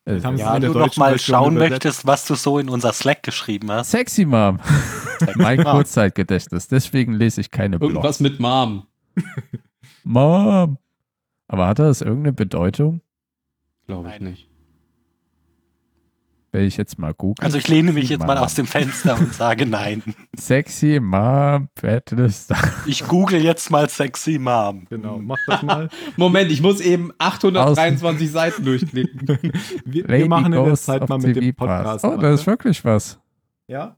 [0.07, 1.71] Äh, Ja, der du noch mal Version schauen übersetzt.
[1.85, 3.91] möchtest, was du so in unser Slack geschrieben hast.
[3.91, 4.61] Sexy Mom.
[5.37, 5.73] mein Mom.
[5.73, 6.69] Kurzzeitgedächtnis.
[6.69, 7.93] Deswegen lese ich keine Blogs.
[7.93, 8.87] Irgendwas mit Mom.
[10.05, 10.79] Mom.
[11.49, 13.01] Aber hat das irgendeine Bedeutung?
[13.87, 14.31] Glaube ich Nein.
[14.31, 14.48] nicht.
[16.59, 17.45] Wenn ich jetzt mal google.
[17.45, 20.03] Also ich lehne mich jetzt mal aus dem Fenster und sage nein.
[20.37, 22.59] Sexy Mom, Battlestar.
[22.85, 24.85] Ich google jetzt mal Sexy Mom.
[24.91, 25.89] Genau, mach das mal.
[26.17, 29.39] Moment, ich muss eben 823 Seiten durchklicken.
[29.85, 32.03] Wir, wir machen in der Zeit mal mit TV dem Pass.
[32.03, 32.05] Podcast.
[32.05, 33.21] Oh, das ist wirklich was.
[33.69, 33.97] ja?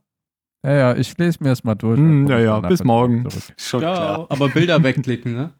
[0.63, 1.97] Ja, ja, ich lese mir das mal durch.
[1.97, 3.27] Hm, ja, ja, bis morgen.
[3.57, 4.27] Schon ja, klar.
[4.29, 5.53] aber Bilder wegklicken, ne?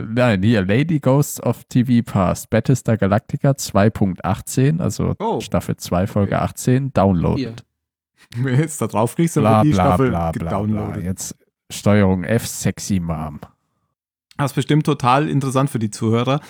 [0.00, 5.40] Nein, hier, Lady Ghosts of TV Past, Battlestar Galactica 2.18, also Oh.
[5.40, 7.64] Staffel 2, Folge 18, downloaded.
[8.36, 10.98] Wenn du jetzt da draufklickst, dann Bla, wird die bla, Staffel bla, bla, bla.
[10.98, 11.36] Jetzt
[11.70, 13.40] Steuerung F, Sexy Mom.
[14.36, 16.40] Das ist bestimmt total interessant für die Zuhörer.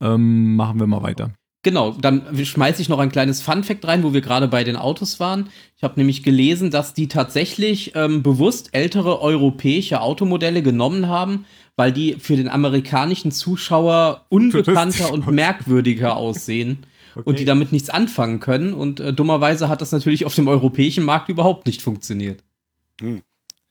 [0.00, 1.30] Ähm, machen wir mal weiter.
[1.64, 5.18] Genau, dann schmeiße ich noch ein kleines Fun-Fact rein, wo wir gerade bei den Autos
[5.18, 5.48] waren.
[5.76, 11.46] Ich habe nämlich gelesen, dass die tatsächlich ähm, bewusst ältere europäische Automodelle genommen haben,
[11.78, 18.40] weil die für den amerikanischen Zuschauer unbekannter und merkwürdiger aussehen und die damit nichts anfangen
[18.40, 18.74] können.
[18.74, 22.42] Und äh, dummerweise hat das natürlich auf dem europäischen Markt überhaupt nicht funktioniert.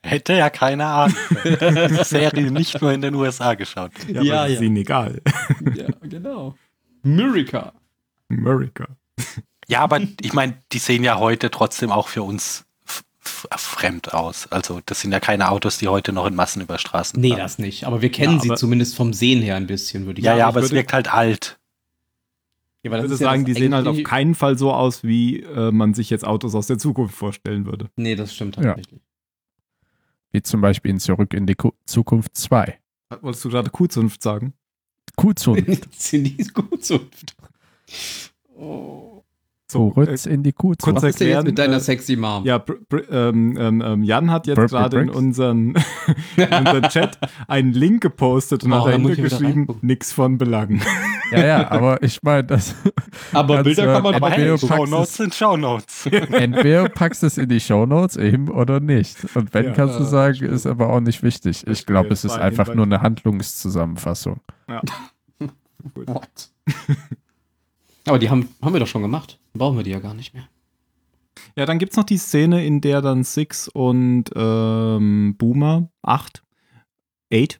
[0.01, 1.17] Hätte ja keine Ahnung.
[1.43, 3.91] Die Serie nicht nur in den USA geschaut.
[4.07, 4.45] ja, ja, ja.
[4.45, 5.21] ist ihnen egal.
[5.75, 6.55] ja, genau.
[7.03, 7.73] Murica.
[8.29, 8.87] America.
[9.67, 12.66] Ja, aber ich meine, die sehen ja heute trotzdem auch für uns
[13.27, 14.47] fremd aus.
[14.51, 17.39] Also das sind ja keine Autos, die heute noch in Massen über Straßen Nee, fahren.
[17.39, 17.85] das nicht.
[17.85, 20.31] Aber wir kennen Ja, sie aber- zumindest vom Sehen her ein bisschen, würde ich Ja,
[20.31, 20.39] sagen.
[20.39, 21.59] ja, ich aber es wirkt halt alt.
[22.83, 24.57] Ja, aber Ich das würde ist ja sagen, das die sehen halt auf keinen Fall
[24.57, 27.89] so aus, wie äh, man sich jetzt Autos aus der Zukunft vorstellen würde.
[27.95, 28.63] Nee, das stimmt Ja.
[28.63, 29.01] tatsächlich.
[30.31, 32.77] Wie zum Beispiel in Zurück in die Ku Zukunft 2.
[33.21, 34.53] Wolltest du gerade Kuhzunft sagen?
[35.15, 35.87] Kuhzunft.
[35.99, 36.45] Sind die
[36.81, 36.99] so?
[38.55, 39.16] Oh.
[39.69, 41.03] So, Zurück in die kurz Kuhzunft.
[41.03, 42.45] Was ist denn jetzt erklären, mit deiner äh, sexy Mom?
[42.45, 45.75] Ja, Br Br ähm, ähm, ähm, Jan hat jetzt gerade in unseren,
[46.37, 47.17] in unseren Chat
[47.49, 49.85] einen Link gepostet und Oh, hat da dahinter geschrieben, reingucken.
[49.87, 50.81] nix von Belang.
[51.29, 52.73] Ja, ja, aber ich meine, das.
[53.33, 56.05] Aber Bilder äh, kann man aber hey, Shownotes es- sind Shownotes.
[56.31, 59.17] Entweder packst du es in die Shownotes eben oder nicht.
[59.35, 59.71] Und wenn, Ja.
[59.73, 60.53] kannst du Ja, sagen, stimmt.
[60.53, 61.67] ist aber auch nicht wichtig.
[61.67, 64.39] Ich glaube, es ist einfach nur eine Handlungszusammenfassung.
[66.05, 66.49] What?
[68.07, 69.39] Aber die haben, haben wir doch schon gemacht.
[69.53, 70.47] Brauchen wir die ja gar nicht mehr.
[71.55, 76.43] Ja, dann gibt's noch die Szene, in der dann Six und ähm, Boomer, 8,
[77.33, 77.59] 8,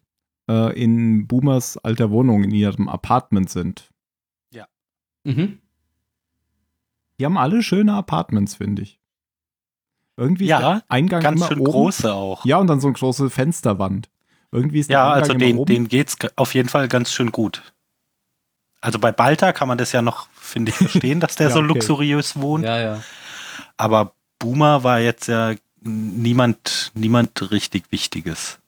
[0.50, 3.90] äh, in Boomers alter Wohnung in ihrem Apartment sind.
[5.24, 5.58] Mhm.
[7.20, 8.98] Die haben alle schöne Apartments, finde ich.
[10.16, 11.70] Irgendwie ist Ja, der Eingang Ganz immer schön oben.
[11.70, 12.44] große auch.
[12.46, 14.08] Ja, und dann so eine große Fensterwand.
[14.52, 15.66] Irgendwie ist der Ja, Eingang also immer den, oben.
[15.66, 17.74] denen geht's g- auf jeden Fall ganz schön gut.
[18.80, 21.58] Also bei Balta kann man das ja noch, finde ich, verstehen, dass der Ja, so
[21.60, 21.68] okay.
[21.68, 22.64] luxuriös wohnt.
[22.64, 23.02] Ja, ja.
[23.76, 28.58] Aber Boomer war jetzt ja niemand, niemand richtig Wichtiges.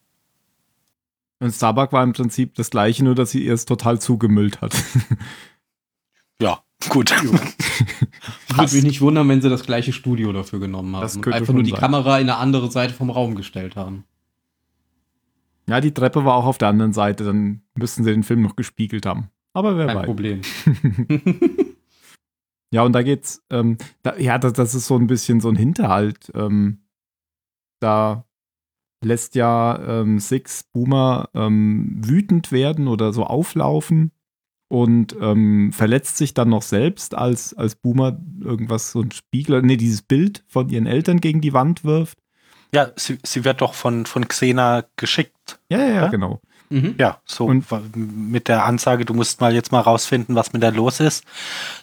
[1.39, 4.75] Und Starbuck war im Prinzip das gleiche, nur dass sie erst total zugemüllt hat.
[6.43, 7.13] Ja, gut.
[8.51, 11.03] Ich würde mich nicht wundern, wenn sie das gleiche Studio dafür genommen haben.
[11.03, 11.79] Das und könnte einfach nur die sein.
[11.79, 14.05] Kamera in eine andere Seite vom Raum gestellt haben.
[15.69, 18.57] ja, die Treppe war auch auf der anderen Seite, dann müssten sie den Film noch
[18.57, 19.31] gespiegelt haben.
[19.53, 20.07] Aber wer Kein weiß.
[20.07, 20.41] Problem.
[22.73, 25.57] Ja, und da geht's, ähm, da, ja, das, das ist so ein bisschen so ein
[25.57, 26.31] Hinterhalt.
[26.35, 26.85] Ähm,
[27.81, 28.25] da
[29.05, 34.13] lässt ja ähm, Six Boomer ähm, wütend werden oder so auflaufen
[34.69, 39.77] und ähm, verletzt sich dann noch selbst, als, als Boomer irgendwas, so ein Spiegel, nee,
[39.77, 42.19] dieses Bild von ihren Eltern gegen die Wand wirft.
[42.73, 45.59] Ja, sie, sie wird doch von, von Xena geschickt.
[45.71, 46.09] Ja, ja, ja, Ja?
[46.09, 46.41] genau.
[46.71, 46.95] Mhm.
[46.99, 50.73] Ja, so Und- mit der Ansage, du musst mal jetzt mal rausfinden, was mit der
[50.73, 51.25] los ist,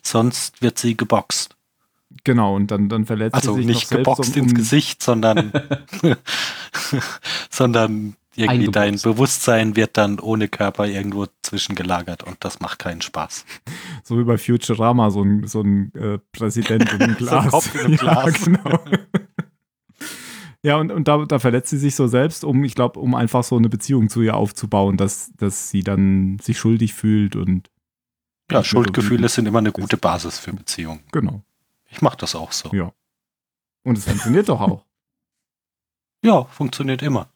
[0.01, 1.55] sonst wird sie geboxt.
[2.23, 4.57] Genau, und dann, dann verletzt Also sie sich nicht noch geboxt selbst, um, ins um,
[4.57, 5.51] Gesicht, sondern
[7.49, 8.97] sondern irgendwie dein.
[9.01, 13.45] Bewusstsein wird dann ohne Körper irgendwo zwischengelagert und das macht keinen Spaß.
[14.03, 17.43] so wie bei Futurama, so ein, so ein äh, Präsident in einem So Glas.
[17.45, 18.45] ein Kopf in einem Ja, Glas.
[18.45, 18.79] genau.
[20.63, 23.43] Ja, und, und da, da verletzt sie sich so selbst, um, ich glaube, um einfach
[23.43, 27.69] so eine Beziehung zu ihr aufzubauen, dass, dass sie dann sich schuldig fühlt und
[28.51, 31.01] Ja, Schuldgefühle sind immer eine gute Basis für Beziehungen.
[31.11, 31.43] genau.
[31.89, 32.69] Ich mache das auch so.
[32.73, 32.91] Ja.
[33.83, 34.83] Und es funktioniert doch auch.
[36.23, 37.29] Ja, funktioniert immer.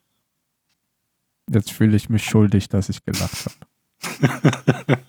[1.50, 4.98] Jetzt fühle ich mich schuldig, dass ich gelacht habe.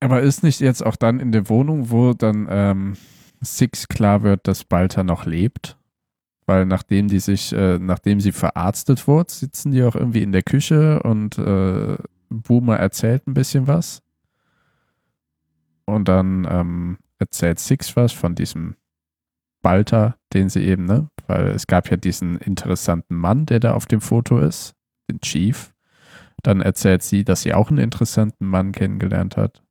[0.00, 2.96] Aber ist nicht jetzt auch dann in der Wohnung, wo dann ähm,
[3.42, 5.76] Six klar wird, dass Balta noch lebt?
[6.46, 10.42] Weil nachdem die sich, äh, nachdem sie verarztet wurde, sitzen die auch irgendwie in der
[10.42, 11.96] Küche und äh,
[12.30, 14.02] Boomer erzählt ein bisschen was.
[15.84, 18.76] Und dann ähm, erzählt Six was von diesem
[19.62, 21.08] Balta, den sie eben, ne?
[21.26, 24.74] Weil es gab ja diesen interessanten Mann, der da auf dem Foto ist,
[25.10, 25.72] den Chief.
[26.42, 29.62] Dann erzählt sie, dass sie auch einen interessanten Mann kennengelernt hat,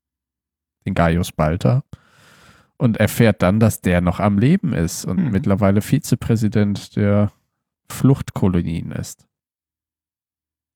[0.86, 1.84] den Gaius Balta.
[2.78, 5.32] Und erfährt dann, dass der noch am Leben ist und Mhm.
[5.32, 7.32] mittlerweile Vizepräsident der
[7.90, 9.26] Fluchtkolonien ist.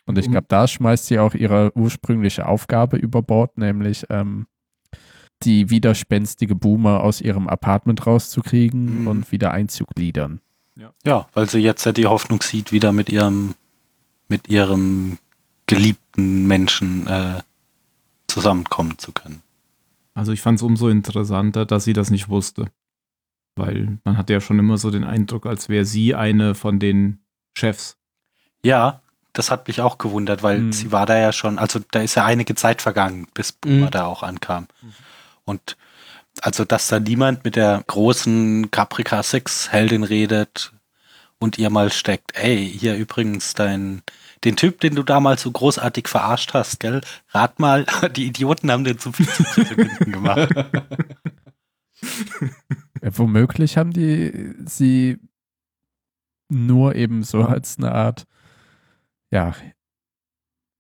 [0.06, 4.48] Und ich Um- glaube, da schmeißt sie auch ihre ursprüngliche Aufgabe über Bord, nämlich ähm,
[5.44, 9.08] die widerspenstige Boomer aus ihrem Apartment rauszukriegen Mhm.
[9.08, 10.42] und wieder einzugliedern.
[11.06, 13.56] Ja, weil sie jetzt ja die Hoffnung sieht, wieder mit ihrem,
[14.30, 15.18] mit ihrem
[15.66, 17.42] geliebten Menschen äh,
[18.28, 19.42] zusammenkommen zu können.
[20.14, 22.66] Also ich fand es umso interessanter, dass sie das nicht wusste.
[23.56, 27.20] Weil man hatte ja schon immer so den Eindruck, als wäre sie eine von den
[27.58, 27.98] Chefs.
[28.64, 29.02] Ja,
[29.34, 30.74] das hat mich auch gewundert, weil Mhm.
[30.74, 33.92] sie war da ja schon, also da ist ja einige Zeit vergangen, bis Boomer Mhm.
[33.92, 34.68] da auch ankam.
[35.46, 35.78] Und
[36.42, 40.74] also, dass da niemand mit der großen Caprica 6 Heldin redet
[41.38, 44.04] und ihr mal steckt, ey, hier übrigens dein,
[44.44, 47.02] den Typ, den du damals so großartig verarscht hast, gell?
[47.30, 50.50] Rat mal, die Idioten haben den zum Vizepräsidenten gemacht.
[53.02, 55.18] Womöglich haben die sie
[56.50, 58.26] nur eben so als eine Art,
[59.32, 59.54] ja,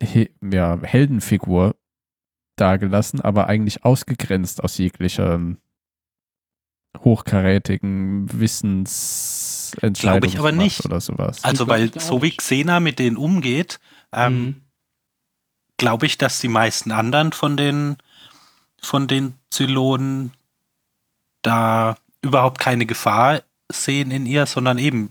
[0.02, 1.76] he, ja Heldenfigur
[2.56, 5.40] dargelassen, aber eigentlich ausgegrenzt aus jeglicher
[6.98, 8.42] hochkarätigen
[9.74, 10.86] Wissensentscheidung Glaube ich aber nicht.
[10.86, 11.44] oder sowas.
[11.44, 12.32] Also, weil so wie.
[12.32, 13.80] Xena mit denen umgeht,
[14.14, 14.56] ähm, Mhm.
[15.78, 17.98] glaube ich, dass die meisten anderen von den,
[18.82, 20.32] von den Zylonen
[21.42, 25.10] da überhaupt keine Gefahr sehen in ihr, sondern eben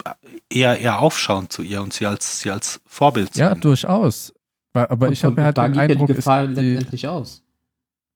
[0.50, 3.60] eher, eher aufschauen zu ihr und sie als, sie als Vorbild ja, sehen.
[3.60, 4.34] durchaus.
[4.74, 7.42] Aber Und ich habe halt da den ja Eindruck, die Gefahr letztendlich aus.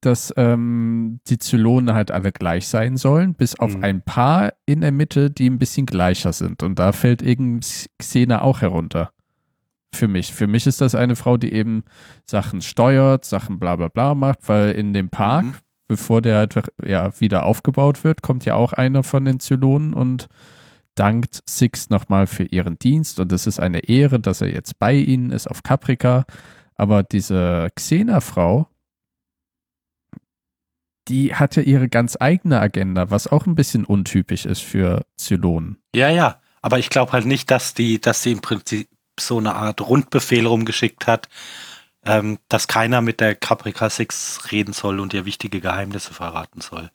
[0.03, 3.85] Dass ähm, die Zylonen halt alle gleich sein sollen, bis auf Mhm.
[3.85, 6.63] ein paar in der Mitte, die ein bisschen gleicher sind.
[6.63, 7.61] Und da fällt eben
[7.99, 9.11] Xena auch herunter.
[9.95, 10.33] Für mich.
[10.33, 11.85] Für mich ist das eine Frau, die eben
[12.25, 15.55] Sachen steuert, Sachen bla bla bla macht, weil in dem Park, Mhm.
[15.89, 20.29] bevor der halt ja, wieder aufgebaut wird, kommt ja auch einer von den Zylonen und
[20.95, 23.21] dankt Six nochmal für ihren Dienst.
[23.21, 26.25] Und es ist eine Ehre, dass er jetzt bei ihnen ist auf Caprica.
[26.75, 28.67] Aber diese Xena-Frau,
[31.09, 35.79] die hat ja ihre ganz eigene Agenda, was auch ein bisschen untypisch ist für Zylonen.
[35.95, 36.41] Ja, ja.
[36.61, 38.89] Aber ich glaube halt nicht, dass die, dass sie im Prinzip
[39.19, 41.29] so eine Art Rundbefehl rumgeschickt hat,
[42.05, 46.91] ähm, dass keiner mit der Caprica 6 reden soll und ihr wichtige Geheimnisse verraten soll.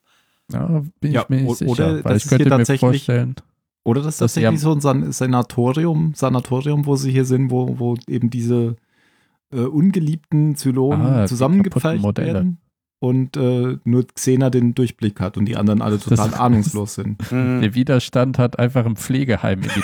[0.51, 1.71] Ja, bin Ja, ich mir nicht sicher.
[1.71, 3.35] oder weil ich ist könnte hier mir tatsächlich- vorstellen,
[3.83, 7.51] Oder das ist Dass sie tatsächlich so ein San Sanatorium, Sanatorium, wo sie hier sind,
[7.51, 8.75] wo, wo eben diese
[9.53, 12.33] äh, ungeliebten Zylonen Ah, Modelle.
[12.33, 12.57] werden
[12.99, 17.17] und äh, nur Xena den Durchblick hat und die anderen alle Das- total ahnungslos sind.
[17.29, 17.61] Hm.
[17.61, 19.69] der Widerstand hat einfach im Pflegeheim in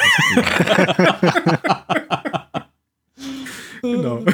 [3.82, 4.24] Genau.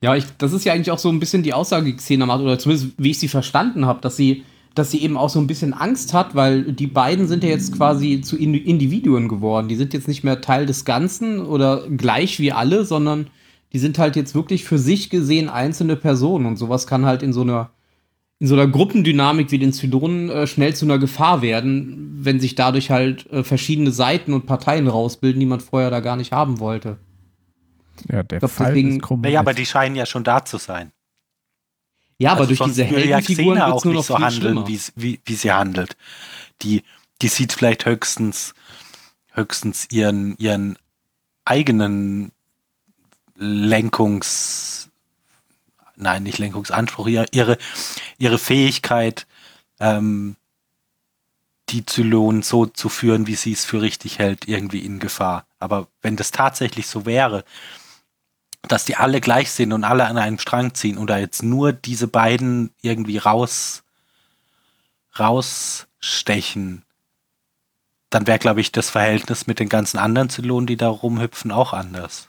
[0.00, 2.40] Ja, ich, das ist ja eigentlich auch so ein bisschen die Aussage, die Xena macht,
[2.40, 4.44] oder zumindest wie ich sie verstanden habe, dass sie,
[4.76, 7.74] dass sie eben auch so ein bisschen Angst hat, weil die beiden sind ja jetzt
[7.76, 9.66] quasi zu Indi- Individuen geworden.
[9.66, 13.26] Die sind jetzt nicht mehr Teil des Ganzen oder gleich wie alle, sondern
[13.72, 17.32] die sind halt jetzt wirklich für sich gesehen einzelne Personen und sowas kann halt in
[17.32, 17.70] so einer
[18.40, 22.54] in so einer Gruppendynamik wie den Zylonen äh, schnell zu einer Gefahr werden, wenn sich
[22.54, 26.60] dadurch halt äh, verschiedene Seiten und Parteien rausbilden, die man vorher da gar nicht haben
[26.60, 26.98] wollte.
[28.08, 29.22] Ja, der glaub, Fall deswegen- ist krumm.
[29.22, 30.92] Naja, aber die scheinen ja schon da zu sein.
[32.18, 34.80] Ja, aber Also durch sonst diese Heldenfiguren wird's auch nur nicht noch so handeln, wie,
[34.94, 35.96] wie, wie sie handelt.
[36.62, 36.82] Die,
[37.22, 38.54] die sieht vielleicht höchstens,
[39.32, 40.78] höchstens ihren, ihren
[41.44, 42.30] eigenen
[43.38, 44.90] Lenkungs,
[45.96, 47.56] nein, nicht Lenkungsanspruch, ihre,
[48.18, 49.26] ihre, Fähigkeit,
[49.78, 50.36] ähm,
[51.68, 55.46] die Zylonen so zu führen, wie sie es für richtig hält, irgendwie in Gefahr.
[55.60, 57.44] Aber wenn das tatsächlich so wäre,
[58.62, 62.08] dass die alle gleich sind und alle an einem Strang ziehen oder jetzt nur diese
[62.08, 63.84] beiden irgendwie raus
[65.18, 66.84] rausstechen,
[68.10, 71.72] dann wäre, glaube ich, das Verhältnis mit den ganzen anderen Zylonen, die da rumhüpfen, auch
[71.72, 72.27] anders.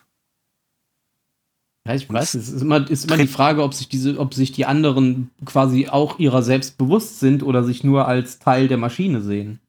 [1.89, 4.35] Ja, ich weiß, es es ist immer, ist immer die Frage, ob sich diese, ob
[4.35, 8.77] sich die anderen quasi auch ihrer selbst bewusst sind oder sich nur als Teil der
[8.77, 9.59] Maschine sehen.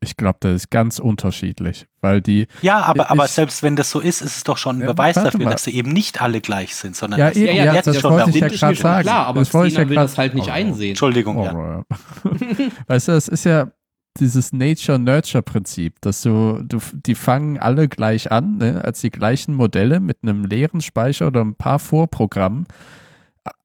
[0.00, 3.90] Ich glaube, das ist ganz unterschiedlich, weil die, Ja, aber, Ich- aber selbst wenn das
[3.90, 5.50] so ist, ist es doch schon ein Ja, Beweis dafür, mal.
[5.50, 8.10] dass sie eben nicht alle gleich sind, sondern Ja, dass eben, ja, ja, das schon
[8.12, 9.02] wollte ich ja gerade sagen.
[9.02, 10.90] Klar, aber das wollte ich ja will das halt nicht Oh, einsehen.
[10.90, 11.84] Entschuldigung, ja.
[11.84, 12.30] Oh,
[12.88, 13.70] weißt du, es ist ja
[14.18, 20.00] dieses Nature-Nurture-Prinzip, dass du, du, die fangen alle gleich an, ne, als die gleichen Modelle
[20.00, 22.66] mit einem leeren Speicher oder ein paar Vorprogrammen,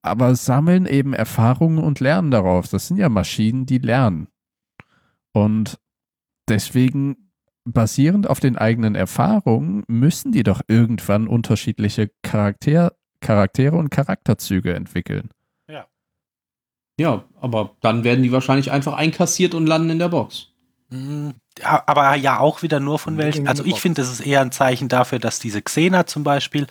[0.02, 2.68] aber sammeln eben Erfahrungen und lernen darauf.
[2.68, 4.28] Das sind ja Maschinen, die lernen.
[5.34, 5.80] Und
[6.48, 7.32] deswegen,
[7.66, 15.30] basierend auf den eigenen Erfahrungen, müssen die doch irgendwann unterschiedliche Charakter, Charaktere und Charakterzüge entwickeln.
[17.00, 20.48] Ja, aber dann werden die wahrscheinlich einfach einkassiert und landen in der Box.
[20.90, 23.48] Mm, Ja, aber ja auch wieder nur von welchen.
[23.48, 26.68] Also ich finde, das ist eher ein Zeichen dafür, dass diese Xena zum Beispiel,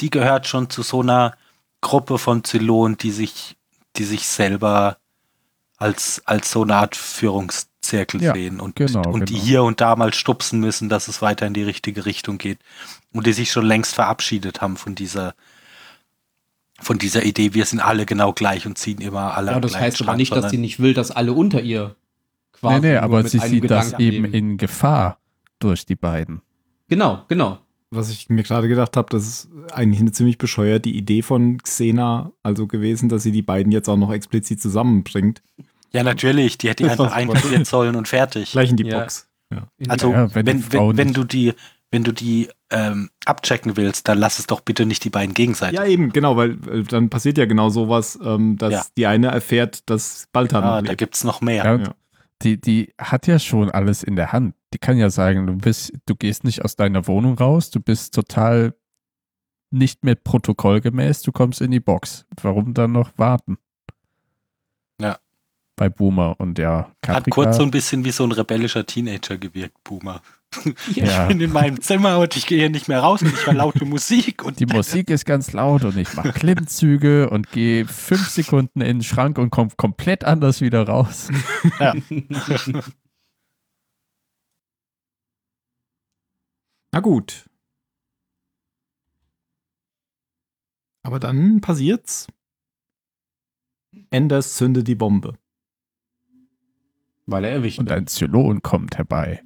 [0.00, 1.34] die gehört schon zu so einer
[1.80, 3.56] Gruppe von Zylonen, die sich,
[3.96, 4.98] die sich selber
[5.76, 9.44] als, als so eine Art Führungszirkel Ja, sehen und, genau, und die genau.
[9.44, 12.58] hier und da mal stupsen müssen, dass es weiter in die richtige Richtung geht.
[13.12, 15.34] Und die sich schon längst verabschiedet haben von dieser,
[16.80, 19.96] von dieser Idee, wir sind alle genau gleich und ziehen immer alle Ja, das heißt
[20.00, 21.96] aber Strang, nicht, dass sie nicht will, dass alle unter ihr
[22.52, 22.80] quasi.
[22.80, 24.34] Nee, nee, aber sie sieht das Gedanken eben leben.
[24.34, 25.18] in Gefahr
[25.58, 26.40] durch die beiden.
[26.88, 27.58] Genau, genau.
[27.90, 31.58] Was ich mir gerade gedacht habe, das ist eigentlich eine ziemlich bescheuert die Idee von
[31.62, 35.42] Xena also gewesen, dass sie die beiden jetzt auch noch explizit zusammenbringt.
[35.92, 38.52] Ja, natürlich, die hätte ich Das war einfach einkassieren sollen und fertig.
[38.52, 39.00] Gleich in die Ja.
[39.00, 39.28] Box.
[39.50, 39.68] Ja.
[39.88, 41.54] Also, Ja, wenn wenn, die wenn, wenn du die,
[41.90, 45.78] wenn du die ähm, abchecken willst, dann lass es doch bitte nicht die beiden gegenseitig.
[45.78, 48.84] ja, eben, genau, weil äh, dann passiert ja genau sowas, ähm, dass Ja.
[48.96, 50.98] die eine erfährt, dass Balta ah, da lebt.
[50.98, 51.64] gibt's noch mehr.
[51.64, 51.94] Ja.
[52.42, 54.54] Die, die hat ja schon alles in der Hand.
[54.74, 58.14] Die kann ja sagen, du bist, du gehst nicht aus deiner Wohnung raus, du bist
[58.14, 58.74] total
[59.70, 62.26] nicht mehr protokollgemäß, du kommst in die Box.
[62.42, 63.56] Warum dann noch warten?
[65.00, 65.18] Ja.
[65.76, 69.36] Bei Boomer und ja, Hat Caprica, kurz so ein bisschen wie so ein rebellischer Teenager
[69.38, 70.20] gewirkt, Boomer.
[70.94, 71.22] Ja.
[71.22, 73.54] Ich bin in meinem Zimmer und ich gehe hier nicht mehr raus und ich höre
[73.54, 78.28] laute Musik und die Musik ist ganz laut und ich mache Klimmzüge und gehe fünf
[78.30, 81.28] Sekunden in den Schrank und komme komplett anders wieder raus.
[86.92, 87.48] Na gut.
[91.02, 92.26] Aber dann passiert's.
[94.10, 95.38] Anders zündet die Bombe.
[97.26, 99.42] Weil er erwischt Und ein Zylon kommt herbei.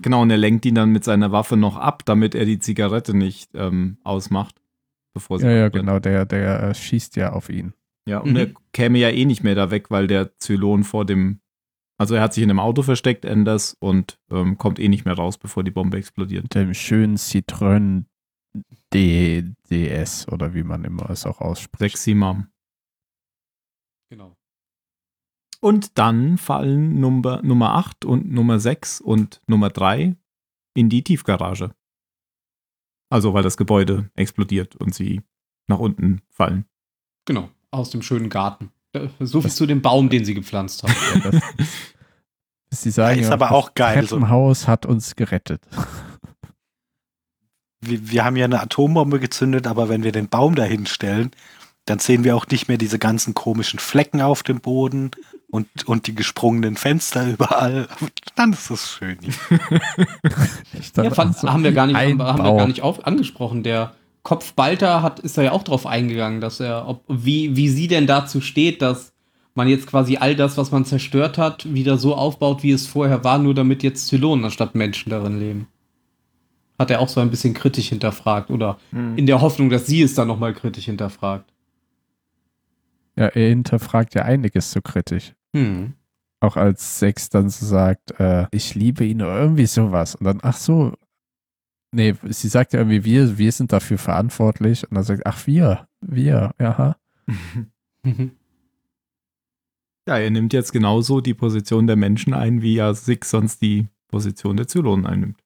[0.00, 3.14] Genau, und er lenkt ihn dann mit seiner Waffe noch ab, damit er die Zigarette
[3.16, 4.60] nicht ähm, ausmacht.
[5.14, 7.74] Bevor sie Ja, ja, genau, der, der äh, schießt ja auf ihn.
[8.08, 8.36] Ja, und Mhm.
[8.36, 11.40] er käme ja eh nicht mehr da weg, weil der Zylon vor dem.
[11.98, 15.14] Also er hat sich in einem Auto versteckt, Anders, und ähm, kommt eh nicht mehr
[15.14, 16.44] raus, bevor die Bombe explodiert.
[16.44, 18.04] Mit dem schönen Citroën
[18.92, 21.96] D DS oder wie man immer es auch ausspricht.
[21.96, 22.48] Sexy Mom.
[24.10, 24.36] Genau.
[25.62, 30.16] Und dann fallen Nummer, Nummer 8 und Nummer 6 und Nummer 3
[30.74, 31.72] in die Tiefgarage.
[33.10, 35.20] Also weil das Gebäude explodiert und sie
[35.68, 36.64] nach unten fallen.
[37.26, 37.48] Genau.
[37.70, 38.72] Aus dem schönen Garten.
[39.20, 40.94] So viel Das- zu dem Baum, den sie gepflanzt haben.
[41.24, 41.42] Ja, das,
[42.74, 44.16] Sie sagen ist ja, aber das auch geil, so.
[44.16, 45.62] Treppenhaus hat uns gerettet.
[47.80, 51.30] wir, wir haben ja eine Atombombe gezündet, aber wenn wir den Baum dahin stellen,
[51.84, 55.10] dann sehen wir auch nicht mehr diese ganzen komischen Flecken auf dem Boden
[55.52, 57.86] und, und die gesprungenen Fenster überall.
[58.36, 59.18] Dann ist das schön.
[60.96, 63.62] Ja, so haben wir gar nicht, haben, haben wir gar nicht auf, angesprochen.
[63.62, 67.68] Der Kopf Balter hat, ist da ja auch drauf eingegangen, dass er, ob, wie, wie
[67.68, 69.12] sie denn dazu steht, dass
[69.54, 73.22] man jetzt quasi all das, was man zerstört hat, wieder so aufbaut, wie es vorher
[73.24, 75.68] war, nur damit jetzt Zylonen anstatt Menschen darin leben.
[76.78, 78.78] Hat er auch so ein bisschen kritisch hinterfragt oder
[79.16, 81.44] in der Hoffnung, dass sie es dann nochmal kritisch hinterfragt.
[83.16, 85.32] Ja, er hinterfragt ja einiges so kritisch.
[85.54, 85.94] Hm.
[86.40, 90.14] Auch als Sex dann so sagt, äh, ich liebe ihn oder irgendwie sowas.
[90.14, 90.94] Und dann, ach so,
[91.94, 94.88] nee, sie sagt ja irgendwie, wir, wir sind dafür verantwortlich.
[94.88, 96.96] Und dann sagt, ach, wir, wir, aha.
[100.08, 103.88] Ja, er nimmt jetzt genauso die Position der Menschen ein, wie ja Six sonst die
[104.08, 105.40] Position der Zylonen einnimmt.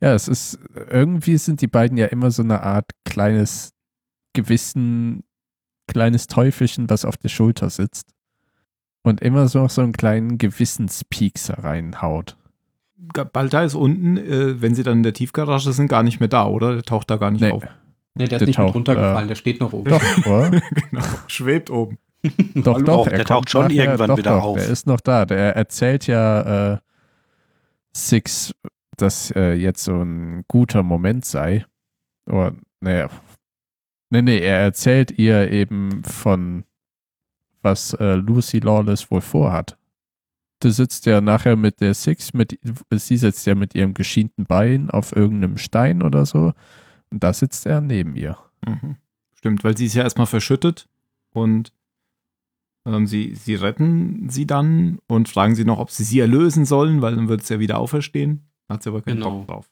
[0.00, 0.58] Ja, es ist,
[0.90, 3.74] irgendwie sind die beiden ja immer so eine Art kleines
[4.32, 5.22] Gewissen,
[5.86, 8.12] kleines Teufelchen, was auf der Schulter sitzt.
[9.06, 12.36] Und immer so so einen kleinen Gewissenspiekser reinhaut.
[13.32, 16.46] Balta ist unten, äh, wenn sie dann in der Tiefgarage sind, gar nicht mehr da,
[16.46, 16.72] oder?
[16.74, 17.62] Der taucht da gar nicht Nee, auf.
[18.14, 19.90] Nee, der Der ist nicht mit taucht, runtergefallen, äh, der steht noch oben.
[19.90, 20.50] doch, oder?
[20.50, 21.02] genau.
[21.28, 21.98] Schwebt oben.
[22.56, 22.84] doch, doch.
[22.84, 24.56] Doch, der er taucht schon nachher- irgendwann doch, wieder doch, auf.
[24.58, 25.24] Der ist noch da.
[25.24, 26.78] Der erzählt ja äh,
[27.94, 28.54] Six,
[28.96, 31.64] dass äh, jetzt so ein guter Moment sei.
[32.28, 33.08] Oder, naja.
[34.10, 36.64] Nee, nee, er erzählt ihr eben von,
[37.66, 39.76] was äh, Lucy Lawless wohl vorhat.
[40.60, 42.58] Du sitzt ja nachher mit der Six, mit,
[42.90, 46.52] sie sitzt ja mit ihrem geschienten Bein auf irgendeinem Stein oder so.
[47.10, 48.38] Und da sitzt er neben ihr.
[48.64, 48.96] Mhm.
[49.34, 50.88] Stimmt, weil sie ist ja erstmal verschüttet
[51.34, 51.72] und
[52.86, 57.02] ähm, sie, sie retten sie dann und fragen sie noch, ob sie sie erlösen sollen,
[57.02, 58.48] weil dann wird es ja wieder auferstehen.
[58.68, 59.38] Hat sie aber keinen Genau.
[59.38, 59.70] Bock drauf.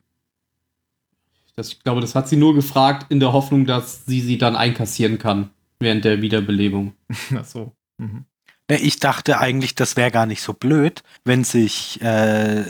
[1.56, 4.56] Das, ich glaube, das hat sie nur gefragt in der Hoffnung, dass sie sie dann
[4.56, 6.94] einkassieren kann während der Wiederbelebung.
[7.36, 7.72] Ach so.
[7.98, 8.24] Mhm.
[8.70, 12.64] Ne, Ich dachte eigentlich, das wäre gar nicht so blöd, wenn sich äh,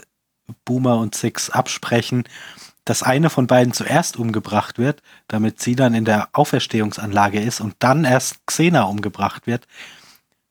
[0.64, 2.24] Boomer und Six absprechen,
[2.84, 7.74] dass eine von beiden zuerst umgebracht wird, damit sie dann in der Auferstehungsanlage ist und
[7.78, 9.66] dann erst Xena umgebracht wird,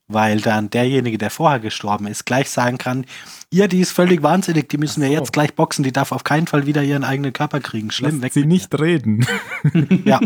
[0.07, 3.05] weil dann derjenige, der vorher gestorben ist, gleich sagen kann,
[3.51, 5.13] ja, die ist völlig wahnsinnig, die müssen wir so.
[5.15, 7.91] jetzt gleich boxen, die darf auf keinen Fall wieder ihren eigenen Körper kriegen.
[7.91, 8.33] Schlimm, Lasst weg.
[8.33, 9.25] sie nicht reden.
[10.05, 10.19] Ja.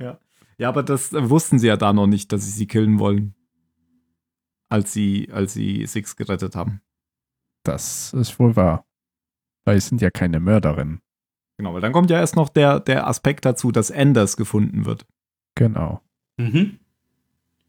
[0.00, 0.18] ja.
[0.58, 3.34] Ja, aber das äh, wussten sie ja da noch nicht, dass sie sie killen wollen.
[4.68, 6.80] Als sie, als sie Six gerettet haben.
[7.64, 8.84] Das ist wohl wahr.
[9.64, 11.00] Weil sie sind ja keine Mörderin.
[11.58, 15.06] Genau, weil dann kommt ja erst noch der, der Aspekt dazu, dass Anders gefunden wird.
[15.54, 16.02] Genau.
[16.36, 16.78] Mhm.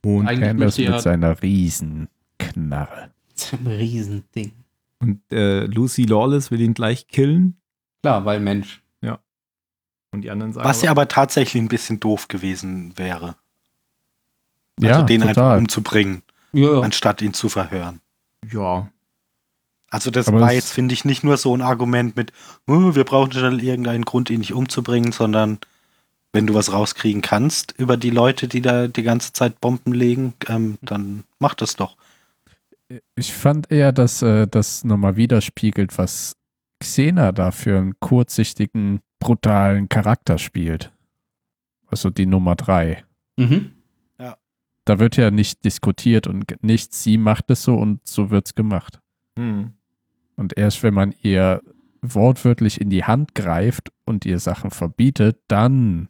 [0.06, 3.12] Und, Eigentlich Anders möchte ja mit seiner Riesenknarre.
[3.34, 4.52] zum Riesending.
[5.00, 7.60] und äh, Lucy Lawless will ihn gleich killen.
[8.02, 8.82] Klar, weil Mensch.
[10.12, 10.68] Und die anderen sagen.
[10.68, 13.36] Was ja aber tatsächlich ein bisschen doof gewesen wäre.
[14.82, 15.60] Also Ja, den einfach total.
[15.60, 16.80] umzubringen, Ja, ja.
[16.82, 18.02] anstatt ihn zu verhören.
[18.52, 18.89] ja,
[19.91, 22.32] Also das Aber war jetzt, finde ich, nicht nur so ein Argument mit,
[22.68, 25.60] "Oh, wir brauchen schnell irgendeinen Grund, ihn nicht umzubringen, sondern
[26.32, 30.34] wenn du was rauskriegen kannst über die Leute, die da die ganze Zeit Bomben legen,
[30.47, 31.97] ähm, dann mach das doch.
[33.16, 36.36] Ich fand eher, dass äh, das nochmal widerspiegelt, was
[36.80, 40.91] Xena da für einen kurzsichtigen, brutalen Charakter spielt.
[41.88, 43.04] Also die Nummer drei.
[43.38, 43.72] Mhm.
[44.90, 47.04] Da wird ja nicht diskutiert und nichts.
[47.04, 49.00] Sie macht es so und so wird's gemacht.
[49.38, 49.74] hm.
[50.36, 51.62] Und erst wenn man ihr
[52.02, 56.10] wortwörtlich in die Hand greift und ihr Sachen verbietet, dann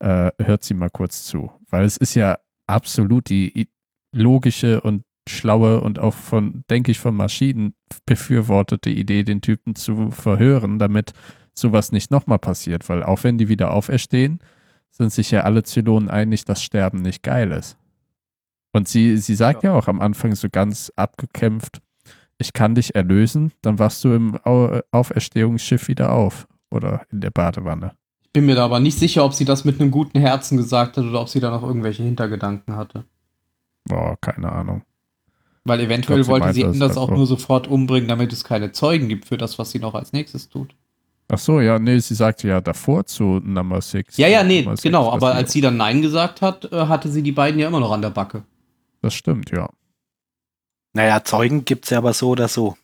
[0.00, 1.50] äh, hört sie mal kurz zu.
[1.70, 3.70] Weil es ist ja absolut die
[4.14, 7.74] logische und schlaue und auch von, denke ich, von Maschinen
[8.04, 11.14] befürwortete Idee, den Typen zu verhören, damit
[11.54, 12.90] sowas nicht nochmal passiert.
[12.90, 14.40] Weil auch wenn die wieder auferstehen,
[14.92, 17.76] sind sich ja alle Zylonen einig, dass Sterben nicht geil ist.
[18.72, 19.74] Und sie, sie sagt ja.
[19.74, 21.80] auch am Anfang so ganz abgekämpft,
[22.38, 27.30] ich kann dich erlösen, dann wachst du im Au Auferstehungsschiff wieder auf oder in der
[27.30, 27.92] Badewanne.
[28.22, 30.96] Ich bin mir da aber nicht sicher, ob sie das mit einem guten Herzen gesagt
[30.96, 33.04] hat oder ob sie da noch irgendwelche Hintergedanken hatte.
[33.84, 34.82] Boah, keine Ahnung.
[35.64, 37.16] Weil eventuell glaub, sie wollte sie es Anders auch einfach.
[37.16, 40.48] nur sofort umbringen, damit es keine Zeugen gibt für das, was sie noch als nächstes
[40.48, 40.74] tut.
[41.34, 44.18] Ach so, ja, nee, sie sagte ja davor zu Number Six.
[44.18, 45.06] Ja, ja, nee, Number Six, genau.
[45.06, 47.80] was Aber als sie dann Nein gesagt hat, äh, hatte sie die beiden ja immer
[47.80, 48.42] noch an der Backe.
[49.00, 49.70] Das stimmt, ja.
[50.92, 52.76] Naja, Zeugen gibt's ja aber so oder so.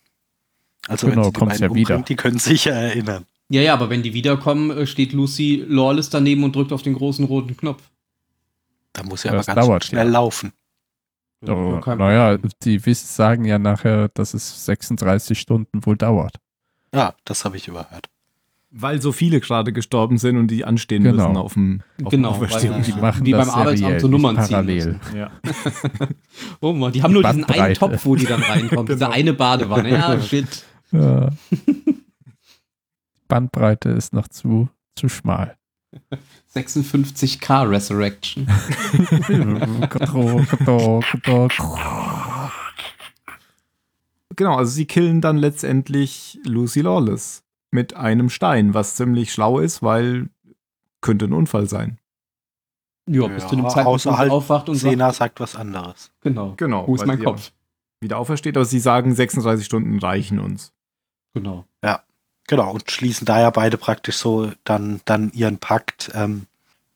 [0.88, 1.98] Also Genau, wenn sie die beiden ja wieder.
[1.98, 3.26] die können sich ja erinnern.
[3.50, 6.94] Ja, ja, aber wenn die wiederkommen, äh, steht Lucy Lawless daneben und drückt auf den
[6.94, 7.82] großen roten Knopf.
[8.94, 10.12] Da muss ja Das aber ganz dauert, schnell ja.
[10.12, 10.52] laufen.
[11.46, 16.40] Oh, naja, die sagen ja nachher, dass es 36 Stunden wohl dauert.
[16.94, 18.08] Ja, das habe ich überhört.
[18.70, 21.28] Weil so viele gerade gestorben sind und die anstehen Genau.
[21.28, 24.52] müssen auf dem auf Genau, Auferstehungs- Die machen Wie beim Arbeitsamt so Nummern nicht ziehen
[24.52, 25.00] parallel.
[25.16, 25.30] Ja.
[26.60, 27.74] Oh Mann, die haben nur diesen einen.
[27.74, 28.86] Topf, wo die dann reinkommen.
[28.86, 29.10] Diese Genau.
[29.10, 29.90] eine Badewanne.
[29.90, 30.64] Ja, shit.
[30.92, 31.30] Ja.
[33.26, 35.56] Bandbreite ist noch zu, zu schmal.
[36.54, 38.46] 56k Resurrection.
[44.36, 49.82] Genau, also sie killen dann letztendlich Lucy Lawless mit einem Stein, was ziemlich schlau ist,
[49.82, 50.28] weil
[51.00, 51.98] könnte ein Unfall sein.
[53.08, 55.56] Ja, bis Ja, zu dem Zeitpunkt, wo sie halt aufwacht und Sena sagt, sagt was
[55.56, 56.10] anderes.
[56.20, 56.86] genau, Genau.
[56.86, 57.52] wo ist mein Kopf?
[58.00, 60.72] Wieder aufersteht, aber sie sagen, 36 Stunden reichen uns.
[61.34, 61.64] Genau.
[62.50, 66.46] Genau, und schließen da ja beide praktisch so dann, dann ihren Pakt, ähm,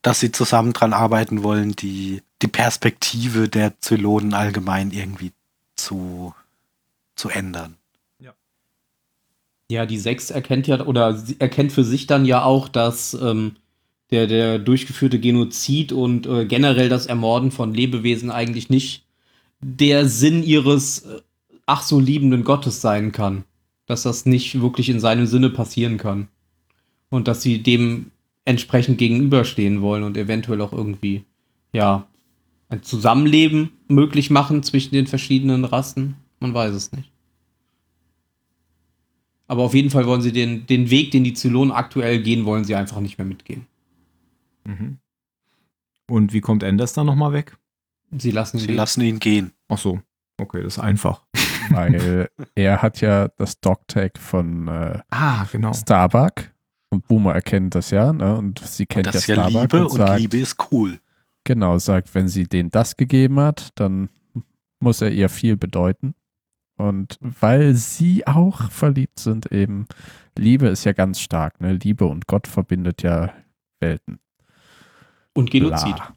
[0.01, 5.31] dass sie zusammen dran arbeiten wollen, die, die Perspektive der Zylonen allgemein irgendwie
[5.75, 6.33] zu,
[7.15, 7.75] zu ändern.
[9.69, 13.55] Ja, die Sechs erkennt ja, oder erkennt für sich dann ja auch, dass ähm,
[14.11, 19.05] der, der durchgeführte Genozid und äh, generell das Ermorden von Lebewesen eigentlich nicht
[19.61, 21.21] der Sinn ihres äh,
[21.65, 23.45] ach so liebenden Gottes sein kann.
[23.85, 26.27] Dass das nicht wirklich in seinem Sinne passieren kann.
[27.09, 28.11] Und dass sie dem
[28.45, 31.23] entsprechend gegenüberstehen wollen und eventuell auch irgendwie,
[31.73, 32.07] ja,
[32.69, 36.15] ein Zusammenleben möglich machen zwischen den verschiedenen Rassen.
[36.39, 37.12] Man weiß es nicht.
[39.47, 42.63] Aber auf jeden Fall wollen sie den, den Weg, den die Zylonen aktuell gehen, wollen
[42.63, 43.65] sie einfach nicht mehr mitgehen.
[44.65, 44.97] Mhm.
[46.09, 47.57] Und wie kommt Anders dann nochmal weg?
[48.17, 49.51] Sie lassen Sie ihn lassen ihn gehen.
[49.67, 49.99] Ach so.
[50.39, 51.23] Okay, das ist einfach.
[51.69, 55.73] Weil er hat ja das Dogtag von äh, Ah, genau.
[55.73, 56.51] Starbuck
[56.89, 58.35] und Boomer erkennt das ja, ne?
[58.37, 60.99] Und sie kennt das ist ja Starbuck Liebe und und sagt, Liebe ist cool.
[61.43, 64.09] genau, sagt, wenn sie denen das gegeben hat, dann
[64.79, 66.13] muss er ihr viel bedeuten.
[66.75, 69.85] Und weil sie auch verliebt sind, eben,
[70.37, 71.73] Liebe ist ja ganz stark, ne?
[71.73, 73.33] Liebe und Gott verbindet ja
[73.79, 74.19] Welten.
[75.33, 75.95] und Genozid.
[75.95, 76.15] Bla.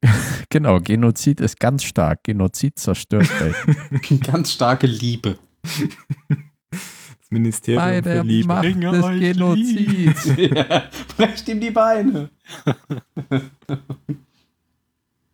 [0.48, 2.22] genau, Genozid ist ganz stark.
[2.24, 4.20] Genozid zerstört Welten.
[4.20, 5.38] Ganz starke Liebe.
[5.60, 8.46] Das Ministerium Bei für der Liebe.
[8.46, 10.36] Macht Bringe des euch Genozids.
[11.16, 12.30] Brecht ihm die Beine.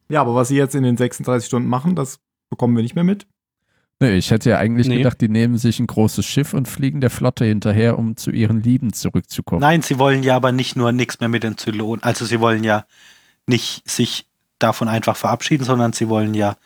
[0.09, 3.05] Ja, aber was sie jetzt in den 36 Stunden machen, das bekommen wir nicht mehr
[3.05, 3.27] mit.
[4.01, 4.99] Nee, ich hätte ja eigentlich Nee.
[4.99, 8.63] gedacht, die nehmen sich ein großes Schiff und fliegen der Flotte hinterher, um zu ihren
[8.63, 9.61] Lieben zurückzukommen.
[9.61, 12.03] Nein, sie wollen ja aber nicht nur nichts mehr mit den Zylonen.
[12.03, 12.85] Also sie wollen ja
[13.47, 14.27] nicht sich
[14.59, 16.57] davon einfach verabschieden, sondern sie wollen ja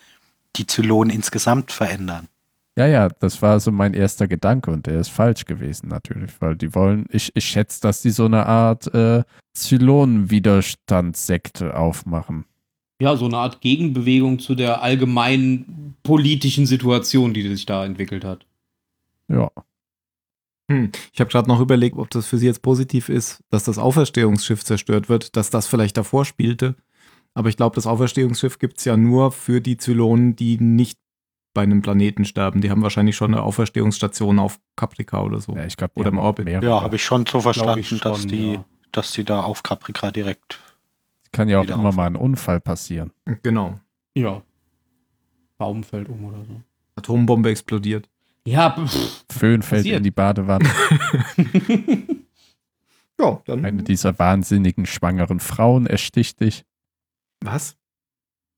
[0.56, 2.28] die Zylonen insgesamt verändern.
[2.76, 6.54] Ja, ja, das war so mein erster Gedanke und der ist falsch gewesen natürlich, weil
[6.56, 12.44] die wollen, ich, ich schätze, dass die so eine Art äh, Zylonenwiderstandssekte aufmachen.
[13.00, 18.44] Ja, so eine Art Gegenbewegung zu der allgemeinen politischen Situation, die sich da entwickelt hat.
[19.28, 19.50] Ja,
[20.70, 20.92] Hm.
[21.12, 24.64] Ich habe gerade noch überlegt, ob das für sie jetzt positiv ist, dass das Auferstehungsschiff
[24.64, 26.76] zerstört wird, dass das vielleicht davor spielte.
[27.34, 30.98] Aber ich glaube, das Auferstehungsschiff gibt es ja nur für die Zylonen, die nicht
[31.54, 32.60] bei einem Planeten sterben.
[32.60, 35.54] Die haben wahrscheinlich schon eine Auferstehungsstation auf Caprica oder so.
[35.56, 36.48] ja ich glaube, Oder im Orbit.
[36.48, 38.64] Ja, habe ich schon so verstanden, ich dass schon, die, ja.
[38.92, 40.60] dass die da auf Caprica direkt.
[41.32, 41.94] Kann ja auch immer auf.
[41.96, 43.12] mal ein Unfall passieren.
[43.42, 43.78] Genau.
[44.14, 44.42] Ja.
[45.58, 46.60] Baum fällt um oder so.
[46.96, 48.08] Atombombe explodiert.
[48.44, 49.98] Ja, pff, Föhn fällt Passiert.
[49.98, 50.68] in die Badewanne.
[53.20, 53.64] Ja, dann.
[53.64, 56.64] Eine dieser wahnsinnigen schwangeren Frauen ersticht dich.
[57.40, 57.76] Was?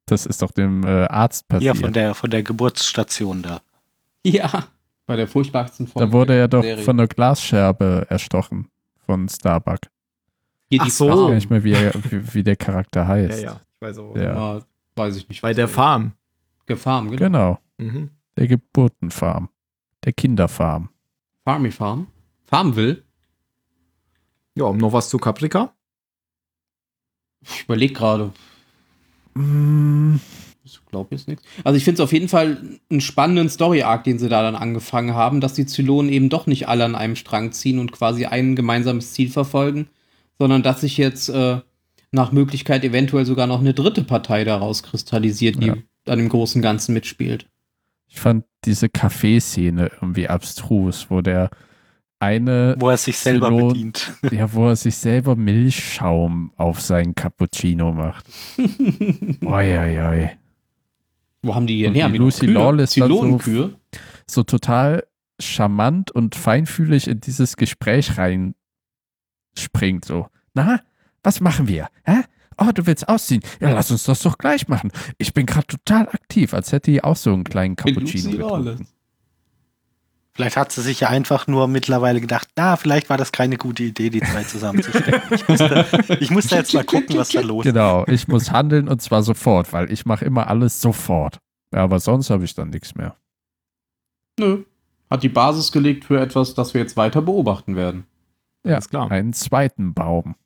[0.04, 1.78] Das ist doch dem äh, Arzt Ja, passiert.
[1.78, 3.62] von der, von der Geburtsstation da.
[4.22, 4.66] ja.
[5.06, 6.04] Bei der furchtbarsten Form.
[6.06, 6.84] da wurde er doch Serie.
[6.84, 8.68] von einer Glasscherbe erstochen
[9.06, 9.80] von Starbuck.
[10.70, 11.04] Hier Ach die so.
[11.06, 11.34] Ich weiß gar Farm.
[11.34, 13.42] nicht mehr, wie, er, wie, wie der Charakter Ja, heißt.
[13.42, 13.60] ja.
[13.74, 14.16] Ich weiß auch.
[14.16, 14.22] Ja.
[14.56, 14.62] Ja,
[14.96, 15.42] weiß ich nicht.
[15.42, 15.74] Bei der er ist.
[15.74, 16.12] Farm.
[16.66, 17.18] Gefarm, genau.
[17.18, 18.10] Genau, Mhm.
[18.36, 19.48] der Geburtenfarm.
[20.04, 20.88] Der Kinderfarm.
[21.44, 22.06] Farmy Farm.
[22.44, 23.02] Farmville.
[24.54, 25.72] Ja, noch was zu Caprica?
[27.42, 28.32] Ich überlege gerade.
[29.34, 30.16] Mm,
[30.64, 31.42] Ich glaube jetzt nichts.
[31.64, 35.14] Also ich finde es auf jeden Fall einen spannenden Story-Arc, den sie da dann angefangen
[35.14, 38.54] haben, dass die Zylonen eben doch nicht alle an einem Strang ziehen und quasi ein
[38.54, 39.88] gemeinsames Ziel verfolgen,
[40.40, 41.60] sondern dass sich jetzt äh,
[42.12, 45.74] nach Möglichkeit eventuell sogar noch eine dritte Partei daraus kristallisiert, die Ja.
[46.08, 47.46] an dem großen Ganzen mitspielt.
[48.08, 51.50] Ich fand diese Kaffeeszene irgendwie abstrus, wo der
[52.18, 54.12] eine, Wo er sich selber Zylon- bedient.
[54.32, 58.24] ja, wo er sich selber Milchschaum auf seinen Cappuccino macht.
[59.44, 60.30] Oi, oi, oi.
[61.42, 62.08] Wo haben die hier her?
[62.08, 63.74] die Lucy Lawless so- Zylonenkühe?
[64.26, 65.04] So total
[65.38, 68.16] charmant und feinfühlig in dieses Gespräch
[69.56, 70.04] reinspringt.
[70.04, 70.80] So, na,
[71.22, 71.88] was machen wir?
[72.04, 72.22] Hä?
[72.58, 73.42] Oh, du willst ausziehen?
[73.60, 74.92] Ja, lass uns das doch gleich machen.
[75.16, 78.86] Ich bin gerade total aktiv, als hätte die auch so einen kleinen Cappuccino getrunken.
[80.32, 83.82] Vielleicht hat sie sich ja einfach nur mittlerweile gedacht, na, vielleicht war das keine gute
[83.82, 85.22] Idee, die zwei zusammenzustecken.
[85.30, 85.86] Ich musste,
[86.20, 87.72] ich musste jetzt mal gucken, was da los ist.
[87.72, 91.38] Genau, ich muss handeln und zwar sofort, weil ich mache immer alles sofort.
[91.74, 93.16] Ja, aber sonst habe ich dann nichts mehr.
[94.38, 94.64] Nö.
[95.10, 98.06] Hat die Basis gelegt für etwas, das wir jetzt weiter beobachten werden.
[98.64, 99.10] Ja, Alles klar.
[99.10, 100.36] einen zweiten Baum.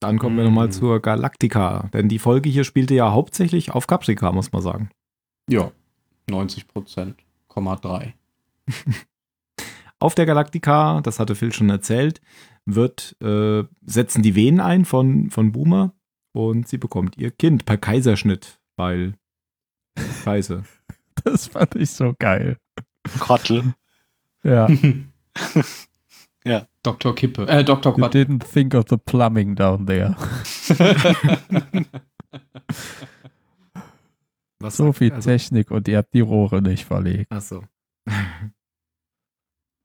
[0.00, 1.88] Dann kommen wir nochmal zur Galactica.
[1.92, 4.90] Denn die Folge hier spielte ja hauptsächlich auf Caprica, muss man sagen.
[5.48, 5.72] Ja.
[6.30, 7.16] 90 Prozent,
[7.48, 8.14] Komma 3.
[10.00, 12.20] Auf der Galactica, das hatte Phil schon erzählt,
[12.66, 15.92] wird, äh, setzen die Venen ein von, von Boomer
[16.32, 19.14] und sie bekommt ihr Kind per Kaiserschnitt, weil
[20.22, 20.62] Scheiße.
[21.24, 22.58] Das fand ich so geil.
[23.18, 23.74] Krottel.
[24.44, 24.68] Ja,
[26.82, 27.14] Dr.
[27.14, 27.46] Kippe.
[27.48, 27.92] Äh, Dr.
[27.92, 28.14] You Quatsch.
[28.14, 30.16] didn't think of the plumbing down there.
[34.60, 37.28] Was So viel also, Technik und ihr habt die Rohre nicht verlegt.
[37.30, 37.62] Ach so.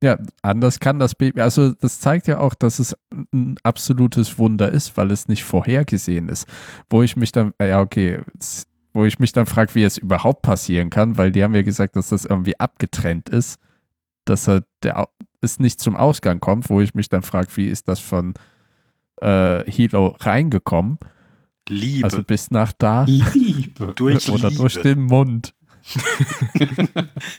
[0.02, 1.40] Ja, anders kann das Baby.
[1.40, 2.94] Also, das zeigt ja auch, dass es
[3.32, 6.46] ein absolutes Wunder ist, weil es nicht vorhergesehen ist.
[6.90, 8.20] Wo ich mich dann, ja, okay,
[8.94, 11.96] wo ich mich dann frage, wie es überhaupt passieren kann, weil die haben ja gesagt,
[11.96, 13.60] dass das irgendwie abgetrennt ist,
[14.26, 15.08] dass er der,
[15.44, 18.34] es nicht zum Ausgang kommt, wo ich mich dann frage, wie ist das von
[19.22, 20.98] äh, Hilo reingekommen?
[21.70, 22.06] Liebe.
[22.06, 23.94] Also bis nach da Liebe.
[23.96, 24.62] durch oder Liebe.
[24.62, 25.54] durch den Mund.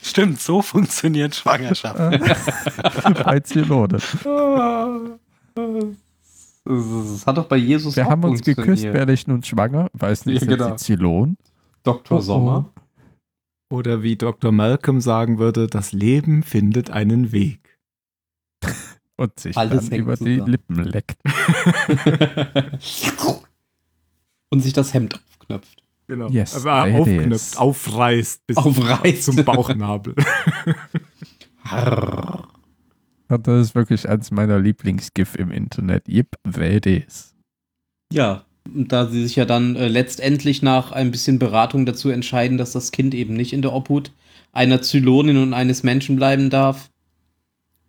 [0.03, 1.97] Stimmt, so funktioniert Schwangerschaft.
[3.23, 3.99] Bei Zylonen.
[6.65, 9.89] Das hat doch bei Jesus Wir auch haben uns geküsst, werde ich nun schwanger?
[9.93, 10.69] Weiß nicht, Ja, genau.
[10.77, 11.37] sie Zylon?
[11.83, 12.17] Dr.
[12.17, 12.23] Oh, oh.
[12.23, 12.73] Sommer.
[13.71, 14.51] Oder wie Dr.
[14.51, 17.64] Malcolm sagen würde, das Leben findet einen Weg.
[19.17, 20.51] Und sich Alles dann über die zusammen.
[20.51, 21.17] Lippen leckt.
[24.49, 25.81] Und sich das Hemd aufknöpft.
[26.07, 26.29] Genau.
[26.29, 27.57] Yes, Aber there it aufknüpft, is.
[27.57, 29.23] aufreißt bis Aufreißt.
[29.23, 30.15] zum Bauchnabel.
[33.27, 36.07] Das ist wirklich eins meiner Lieblingsgif im Internet.
[36.07, 36.35] Yep,
[36.85, 37.33] is.
[38.13, 42.59] Ja, und da sie sich ja dann äh, letztendlich nach ein bisschen Beratung dazu entscheiden,
[42.59, 44.11] dass das Kind eben nicht in der Obhut
[44.51, 46.91] einer Zylonin und eines Menschen bleiben darf,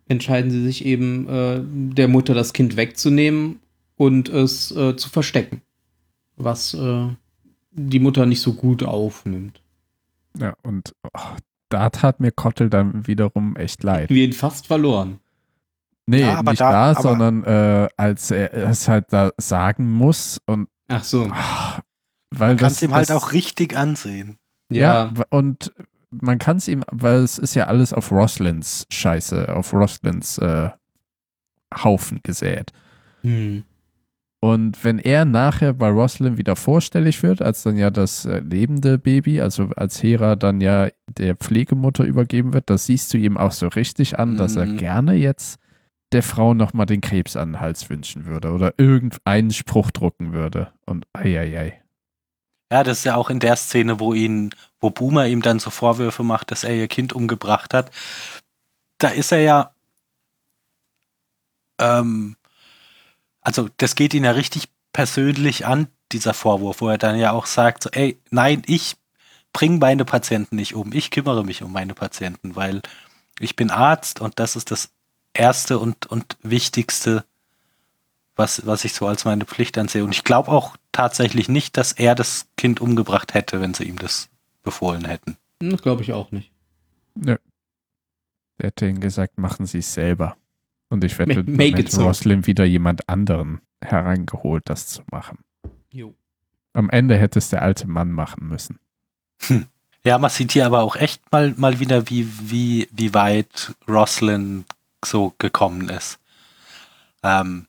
[0.09, 1.61] entscheiden sie sich eben, äh,
[1.95, 3.59] der Mutter das Kind wegzunehmen
[3.95, 5.61] und es äh, zu verstecken.
[6.35, 7.07] Was äh,
[7.71, 9.61] die Mutter nicht so gut aufnimmt.
[10.37, 11.19] Ja, und oh,
[11.69, 14.09] da tat mir Kottel dann wiederum echt leid.
[14.09, 15.19] Wir ihn fast verloren.
[16.05, 19.91] Nee, Ja, aber nicht da- da, aber- sondern äh, als er es halt da sagen
[19.91, 21.27] muss und Ach so.
[21.31, 21.79] ah,
[22.31, 24.37] weil Man kann das es ihm halt das- auch richtig ansehen.
[24.69, 25.73] Ja, w- und
[26.11, 30.69] man kann es ihm, weil es ist ja alles auf Roslins Scheiße, auf Roslins äh,
[31.83, 32.71] Haufen gesät.
[33.21, 33.63] Hm.
[34.39, 38.99] Und wenn er nachher bei Roslyn wieder vorstellig wird, als dann ja das äh, lebende
[38.99, 43.51] Baby, also als Hera dann ja der Pflegemutter übergeben wird, das siehst du ihm auch
[43.51, 44.77] so richtig an, dass er Mhm.
[44.77, 45.59] gerne jetzt
[46.11, 50.71] der Frau nochmal den Krebs an den Hals wünschen würde oder irgendeinen Spruch drucken würde.
[50.85, 51.81] Und eieiei.
[52.71, 55.69] Ja, das ist ja auch in der Szene, wo ihn, wo Boomer ihm dann so
[55.69, 57.91] Vorwürfe macht, dass er ihr Kind umgebracht hat.
[58.97, 59.73] Da ist er ja,
[61.79, 62.35] ähm,
[63.41, 67.45] also das geht ihn ja richtig persönlich an, dieser Vorwurf, wo er dann ja auch
[67.45, 68.97] sagt, so, ey, nein, ich
[69.53, 72.81] bringe meine Patienten nicht um, ich kümmere mich um meine Patienten, weil
[73.39, 74.89] ich bin Arzt und das ist das
[75.33, 77.25] Erste und, und Wichtigste,
[78.37, 80.03] was, was ich so als meine Pflicht ansehe.
[80.03, 83.97] Und ich glaube auch tatsächlich nicht, dass er das Kind umgebracht hätte, wenn sie ihm
[83.97, 84.29] das
[84.63, 85.37] befohlen hätten.
[85.59, 86.51] Das glaube ich auch nicht.
[87.15, 87.37] Nö.
[88.59, 90.37] Der hätte ihnen gesagt, machen sie es selber.
[90.89, 92.05] Und ich wette, dann make hätte so.
[92.05, 95.39] Roslyn wieder jemand anderen hereingeholt, das zu machen.
[95.91, 96.15] Jo.
[96.73, 98.79] Am Ende hätte es der alte Mann machen müssen.
[100.03, 104.63] Ja, man sieht hier aber auch echt mal, mal wieder, wie, wie, wie weit Roslyn
[105.03, 106.19] so gekommen ist.
[107.23, 107.67] Ähm,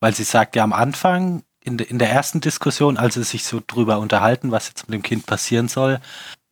[0.00, 3.44] weil sie sagt ja am Anfang, in, de, in der ersten Diskussion, als sie sich
[3.44, 6.00] so drüber unterhalten, was jetzt mit dem Kind passieren soll,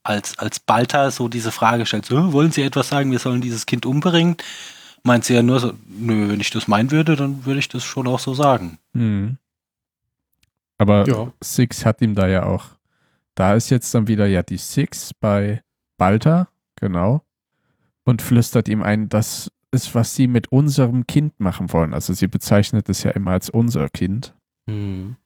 [0.03, 3.67] als, als Balta so diese Frage stellt, so, wollen Sie etwas sagen, wir sollen dieses
[3.67, 4.37] Kind umbringen?
[5.03, 7.85] Meint sie ja nur so, nö, wenn ich das meinen würde, dann würde ich das
[7.85, 8.79] schon auch so sagen.
[8.93, 9.39] Mhm.
[10.77, 11.33] Aber Ja.
[11.43, 12.67] Six hat ihm da ja auch.
[13.35, 15.63] Da ist jetzt dann wieder ja die Six bei
[15.97, 17.23] Balta, genau.
[18.05, 21.95] Und flüstert ihm ein, das ist, was sie mit unserem Kind machen wollen.
[21.95, 24.35] Also sie bezeichnet es ja immer als unser Kind.
[24.69, 25.17] Hm.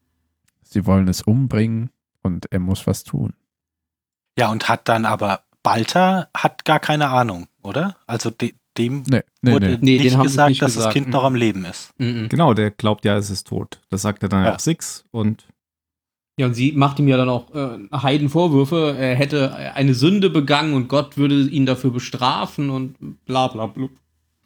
[0.62, 1.90] Sie wollen es umbringen
[2.22, 3.34] und er muss was tun.
[4.38, 7.96] Ja, und hat dann aber, Balta hat gar keine Ahnung, oder?
[8.06, 9.98] Also de, dem Nee, nee, wurde nee.
[9.98, 10.86] Nicht gesagt, nicht dass gesagt.
[10.86, 11.92] das Kind noch am Leben ist.
[11.98, 12.28] Mhm.
[12.30, 13.80] Genau, der glaubt ja, es ist tot.
[13.90, 14.54] Das sagt er dann Ja.
[14.54, 15.46] auch Six und
[16.38, 20.72] Ja, und sie macht ihm ja dann auch äh, Heidenvorwürfe, er hätte eine Sünde begangen
[20.72, 23.88] und Gott würde ihn dafür bestrafen und bla bla bla.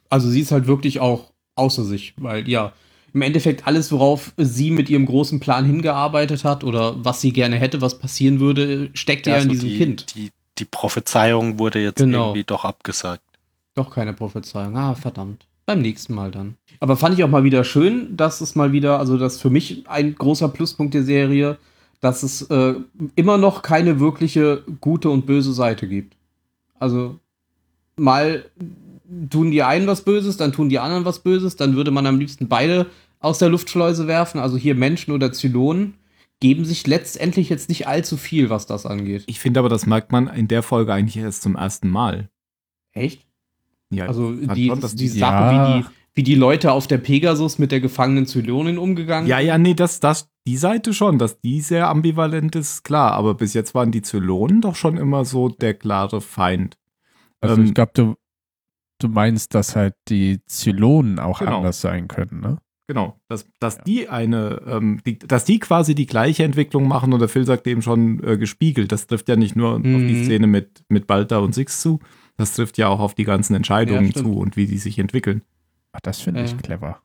[0.09, 2.73] Also sie ist halt wirklich auch außer sich, weil ja,
[3.13, 7.55] im Endeffekt alles, worauf sie mit ihrem großen Plan hingearbeitet hat oder was sie gerne
[7.57, 10.15] hätte, was passieren würde, steckt ja, in so diesem die, Kind.
[10.15, 12.27] Die, die Prophezeiung wurde jetzt Genau.
[12.27, 13.23] irgendwie doch abgesagt.
[13.75, 14.75] Doch keine Prophezeiung.
[14.77, 15.45] Ah, verdammt.
[15.65, 16.55] Beim nächsten Mal dann.
[16.79, 19.49] Aber fand ich auch mal wieder schön, dass es mal wieder, also das ist für
[19.49, 21.57] mich ein großer Pluspunkt der Serie,
[21.99, 22.75] dass es äh,
[23.15, 26.15] immer noch keine wirkliche gute und böse Seite gibt.
[26.79, 27.19] Also
[27.95, 28.45] mal
[29.29, 32.19] tun die einen was Böses, dann tun die anderen was Böses, dann würde man am
[32.19, 32.87] liebsten beide
[33.19, 35.95] aus der Luftschleuse werfen, also hier Menschen oder Zylonen,
[36.39, 39.23] geben sich letztendlich jetzt nicht allzu viel, was das angeht.
[39.27, 42.29] ich finde aber, das merkt man in der Folge eigentlich erst zum ersten Mal.
[42.93, 43.25] Echt?
[43.89, 45.77] Ja, Also die, dass die die- Sache, Ja.
[45.77, 49.57] wie, die, wie die Leute auf der Pegasus mit der gefangenen Zylonin umgegangen Ja, ja,
[49.57, 53.13] nee, das, das, die Seite schon, dass die sehr ambivalent ist, klar.
[53.13, 56.77] Aber bis jetzt waren die Zylonen doch schon immer so der klare Feind.
[57.41, 58.15] Also Ähm, ich glaube,
[58.99, 61.57] du, meinst, dass halt die Zylonen auch Genau.
[61.57, 62.57] anders sein können, ne?
[62.89, 63.83] Genau, dass, dass Ja.
[63.83, 67.67] die eine, ähm, die, dass die quasi die gleiche Entwicklung machen und der Phil sagt
[67.67, 68.93] eben schon äh, gespiegelt.
[68.93, 70.23] Das trifft ja nicht nur auf die Mhm.
[70.23, 71.99] Szene mit, mit Balta und Six zu,
[72.37, 75.41] das trifft ja auch auf die ganzen Entscheidungen Ja, zu und wie die sich entwickeln.
[75.91, 76.45] Ach, das finde Ja.
[76.45, 77.01] ich clever.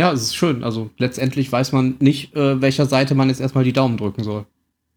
[0.00, 0.62] Ja, es ist schön.
[0.62, 4.46] Also letztendlich weiß man nicht, äh, welcher Seite man jetzt erstmal die Daumen drücken soll.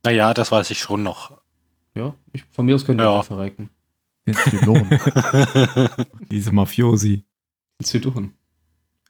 [0.06, 1.42] Naja, das weiß ich schon noch.
[1.96, 3.16] Ja, ich, von mir aus können die Ja.
[3.16, 3.24] ja.
[3.24, 3.72] verrecken.
[4.28, 4.88] Den Zylonen.
[6.32, 7.26] Diese Mafiosi.
[7.82, 8.34] Zylonen.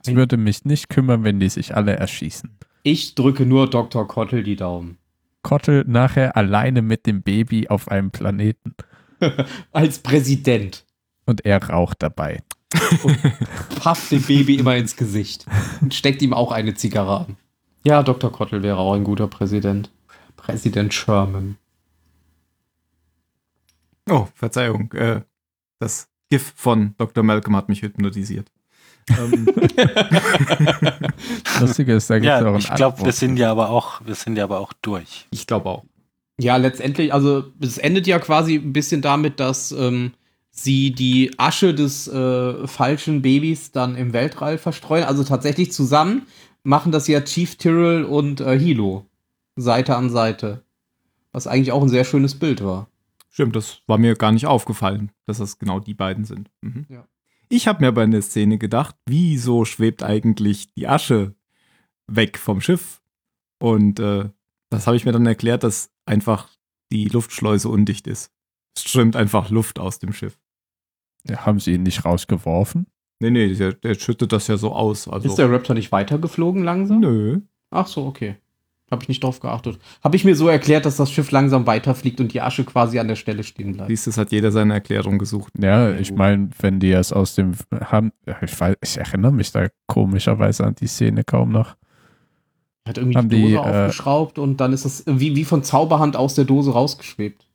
[0.03, 2.57] Es würde mich nicht kümmern, wenn die sich alle erschießen.
[2.84, 4.07] Ich drücke nur Dr.
[4.07, 4.97] Kottel die Daumen.
[5.43, 8.74] Kottel nachher alleine mit dem Baby auf einem Planeten
[9.72, 10.86] Als Präsident.
[11.26, 12.41] und er raucht dabei.
[13.82, 15.45] Pafft dem Baby immer ins Gesicht
[15.82, 17.38] und steckt ihm auch eine Zigarre an.
[17.84, 18.32] Ja, Dr.
[18.32, 19.91] Kottel wäre auch ein guter Präsident.
[20.38, 21.57] Präsident Sherman.
[24.10, 24.91] Oh, Verzeihung.
[24.93, 25.22] Äh,
[25.80, 27.24] das GIF von Dr.
[27.24, 28.52] Malcolm hat mich hypnotisiert.
[29.10, 29.45] ähm,
[31.60, 34.02] Lustige ist, da gibt es auch ja, ein ich glaube, wir sind ja aber auch,
[34.06, 35.28] wir sind ja aber auch durch.
[35.32, 35.84] ich glaube auch.
[36.39, 40.14] Ja, letztendlich, also es endet ja quasi ein bisschen damit, dass ähm,
[40.49, 45.04] sie die Asche des äh, falschen Babys dann im Weltall verstreuen.
[45.04, 46.28] Also tatsächlich zusammen
[46.64, 49.06] machen das ja Chief Tyrrell und äh, Hilo.
[49.56, 50.64] Seite an Seite.
[51.32, 52.88] Was eigentlich auch ein sehr schönes Bild war.
[53.34, 56.51] Stimmt, das war mir gar nicht aufgefallen, dass das genau die beiden sind.
[56.61, 56.86] Mhm.
[56.89, 57.07] Ja.
[57.47, 61.34] Ich habe mir bei der Szene gedacht, wieso schwebt eigentlich die Asche
[62.07, 63.01] weg vom Schiff?
[63.59, 64.29] Und äh,
[64.69, 66.49] das habe ich mir dann erklärt, dass einfach
[66.91, 68.32] die Luftschleuse undicht ist.
[68.75, 70.38] Es strömt einfach Luft aus dem Schiff.
[71.27, 72.88] Ja, haben sie ihn nicht rausgeworfen?
[73.19, 75.07] Nee, nee, der, der schüttet das ja so aus.
[75.07, 76.99] Also, Ist der Raptor nicht weitergeflogen langsam?
[76.99, 77.41] nö.
[77.69, 78.36] Ach so, okay.
[78.91, 79.79] Habe ich nicht drauf geachtet.
[80.03, 83.07] Habe ich mir so erklärt, dass das Schiff langsam weiterfliegt und die Asche quasi an
[83.07, 83.89] der Stelle stehen bleibt.
[83.89, 85.53] Siehst du, es hat jeder seine Erklärung gesucht.
[85.57, 89.31] Ja, Ja, ich meine, wenn die es aus dem haben, ja, ich weiß, ich erinnere
[89.31, 91.77] mich da komischerweise an die Szene kaum noch.
[92.85, 95.63] Hat irgendwie Haben die Dose die, äh, aufgeschraubt und dann ist es wie, wie von
[95.63, 97.47] Zauberhand aus der Dose rausgeschwebt.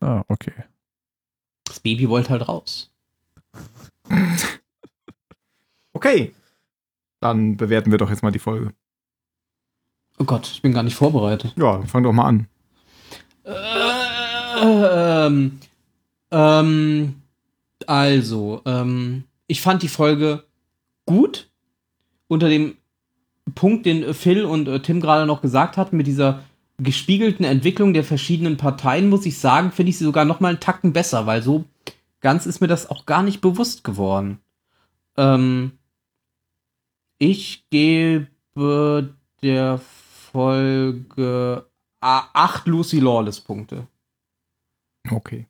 [0.00, 0.54] Ah, okay.
[1.64, 2.90] Das Baby wollte halt raus.
[5.96, 6.34] Okay.
[7.20, 8.74] Dann bewerten wir doch jetzt mal die Folge.
[10.18, 11.54] Oh Gott, ich bin gar nicht vorbereitet.
[11.56, 12.46] Ja, fang doch mal an.
[14.62, 15.58] Ähm,
[16.30, 17.22] ähm,
[17.86, 20.44] also, ähm, ich fand die Folge
[21.06, 21.50] gut.
[22.28, 22.76] Unter dem
[23.54, 26.40] Punkt, den Phil und äh, Tim gerade noch gesagt hatten, mit dieser
[26.78, 30.60] gespiegelten Entwicklung der verschiedenen Parteien, muss ich sagen, finde ich sie sogar noch mal einen
[30.60, 31.64] Tacken besser, weil so
[32.20, 34.38] ganz ist mir das auch gar nicht bewusst geworden.
[35.16, 35.72] Ähm,
[37.18, 38.28] ich gebe
[39.42, 39.80] der
[40.34, 41.64] Folge
[42.00, 43.86] a- acht Lucy Lawless Punkte.
[45.10, 45.46] Okay.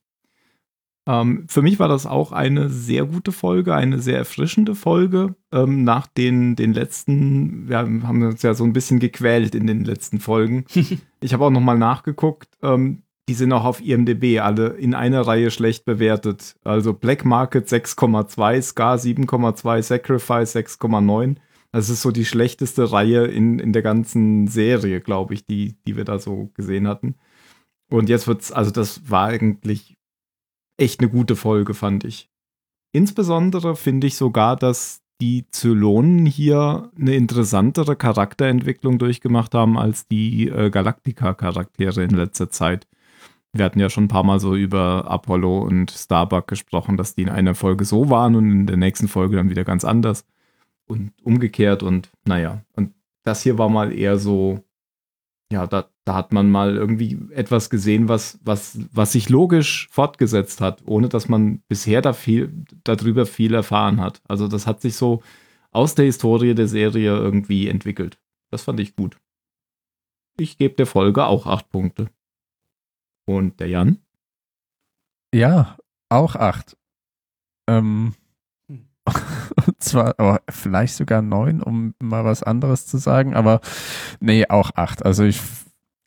[1.07, 5.35] Ähm, für mich war das auch eine sehr gute Folge, eine sehr erfrischende Folge.
[5.53, 9.85] Ähm, nach den, den letzten, wir haben uns ja so ein bisschen gequält in den
[9.85, 10.65] letzten Folgen.
[11.21, 12.49] ich habe auch nochmal nachgeguckt.
[12.63, 16.57] Ähm, die sind auch auf IMDb alle in einer Reihe schlecht bewertet.
[16.63, 21.37] Also Black Market 6,2, Scar 7,2, Sacrifice 6,9.
[21.75, 25.97] Das ist so die schlechteste Reihe in, in der ganzen Serie, glaube ich, die, die
[25.97, 27.17] wir da so gesehen hatten.
[27.91, 29.97] Und jetzt wird's, also das war eigentlich
[30.77, 32.31] echt eine gute Folge, fand ich.
[32.93, 40.49] Insbesondere finde ich sogar, dass die Zylonen hier eine interessantere Charakterentwicklung durchgemacht haben als die
[40.51, 42.87] äh, Galactica-Charaktere in letzter Zeit.
[43.53, 47.23] Wir hatten ja schon ein paar Mal so über Apollo und Starbuck gesprochen, dass die
[47.23, 50.25] in einer Folge so waren und in der nächsten Folge dann wieder ganz anders
[50.87, 52.63] und umgekehrt und naja.
[52.75, 54.63] Und das hier war mal eher so,
[55.53, 60.61] ja, da, da hat man mal irgendwie etwas gesehen, was, was, was sich logisch fortgesetzt
[60.61, 62.53] hat, ohne dass man bisher da viel,
[62.85, 64.21] darüber viel erfahren hat.
[64.29, 65.23] Also das hat sich so
[65.71, 68.19] aus der Historie der Serie irgendwie entwickelt.
[68.51, 69.19] Das fand ich gut.
[70.39, 72.11] Ich gebe der Folge auch acht Punkte.
[73.27, 73.99] Und der Jan?
[75.35, 75.77] Ja,
[76.11, 76.77] auch acht.
[77.67, 78.15] Ähm,
[78.69, 78.87] Hm.
[79.79, 83.61] zwar oh, vielleicht sogar neun, um mal was anderes zu sagen, aber
[84.21, 85.05] nee, auch acht.
[85.05, 85.41] Also ich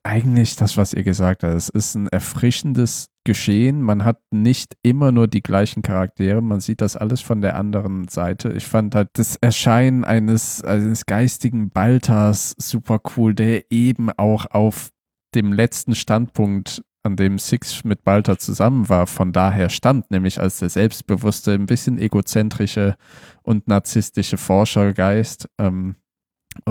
[0.08, 3.82] eigentlich das, was ihr gesagt habt, es ist ein erfrischendes Geschehen.
[3.82, 8.08] Man hat nicht immer nur die gleichen Charaktere, man sieht das alles von der anderen
[8.08, 8.53] Seite.
[8.53, 14.91] Ich fand halt das Erscheinen eines, eines geistigen Balters super cool, der eben auch auf
[15.36, 20.60] dem letzten Standpunkt an dem Six mit Balta zusammen war, von daher stammt, nämlich als
[20.60, 22.95] der selbstbewusste, ein bisschen egozentrische
[23.41, 25.49] und narzisstische Forschergeist.
[25.58, 25.95] Ähm,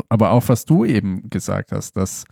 [0.09, 2.25] aber auch was du eben gesagt hast, dass,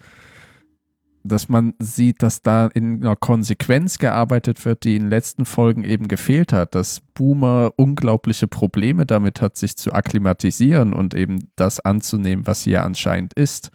[1.22, 5.82] dass man sieht, dass da in einer Konsequenz gearbeitet wird, die in den letzten Folgen
[5.82, 11.80] eben gefehlt hat, dass Boomer unglaubliche Probleme damit hat, sich zu akklimatisieren und eben das
[11.80, 13.70] anzunehmen, was hier anscheinend ist.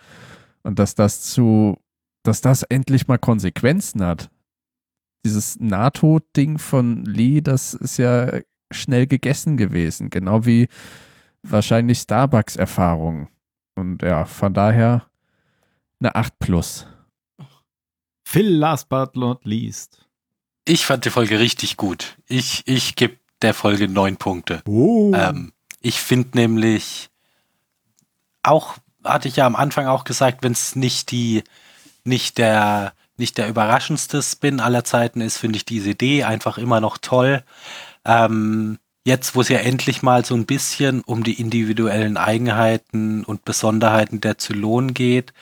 [0.61, 1.77] Und dass das zu,
[2.23, 4.29] dass das endlich mal Konsequenzen hat.
[5.25, 8.39] Dieses NATO-Ding von Lee, das ist ja
[8.71, 10.67] schnell gegessen gewesen, genau wie
[11.43, 13.27] wahrscheinlich Starbucks-Erfahrung.
[13.75, 15.07] Und ja, von daher
[15.99, 16.87] eine 8 plus.
[18.23, 20.05] Phil, last but not least.
[20.65, 22.17] Ich fand die Folge richtig gut.
[22.27, 24.61] Ich, ich gebe der Folge neun Punkte.
[24.67, 25.11] Oh.
[25.15, 25.51] Ähm,
[25.81, 27.09] ich finde nämlich,
[28.43, 31.43] auch hatte ich ja am Anfang auch gesagt, wenn es nicht die,
[32.09, 36.81] nicht der, nicht der überraschendste Spin aller Zeiten ist, finde ich diese Idee einfach immer
[36.81, 37.43] noch toll.
[38.03, 43.45] Ähm, jetzt, wo es ja endlich mal so ein bisschen um die individuellen Eigenheiten und
[43.45, 45.33] Besonderheiten der Zylonen geht,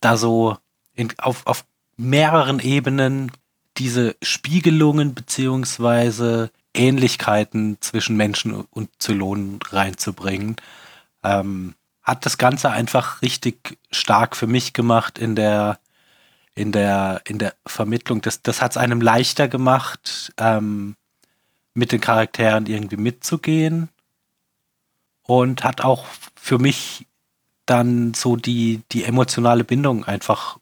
[0.00, 0.56] da so
[0.94, 1.64] in, auf, auf
[1.96, 3.32] mehreren Ebenen
[3.78, 10.56] diese Spiegelungen beziehungsweise Ähnlichkeiten zwischen Menschen und Zylonen reinzubringen,
[11.22, 15.78] ähm, hat das Ganze einfach richtig stark für mich gemacht in der
[16.54, 18.20] in der in der Vermittlung.
[18.22, 20.96] Das das hat es einem leichter gemacht, ähm,
[21.74, 23.88] mit den Charakteren irgendwie mitzugehen
[25.22, 27.06] und hat auch für mich
[27.66, 30.58] dann so die die emotionale Bindung einfach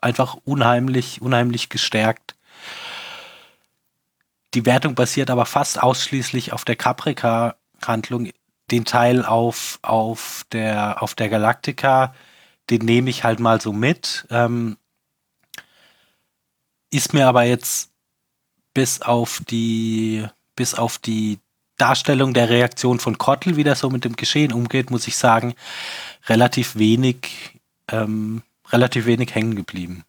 [0.00, 2.34] einfach unheimlich unheimlich gestärkt.
[4.54, 8.30] Die Wertung basiert aber fast ausschließlich auf der Caprica-Handlung.
[8.70, 12.14] Den Teil auf, auf, der, auf der Galactica,
[12.70, 14.26] den nehme ich halt mal so mit.
[14.30, 14.76] Ähm,
[16.92, 17.90] ist mir aber jetzt
[18.74, 21.38] bis auf die, bis auf die
[21.76, 25.54] Darstellung der Reaktion von Kottel, wie das so mit dem Geschehen umgeht, muss ich sagen,
[26.28, 30.04] relativ wenig, ähm, relativ wenig hängen geblieben.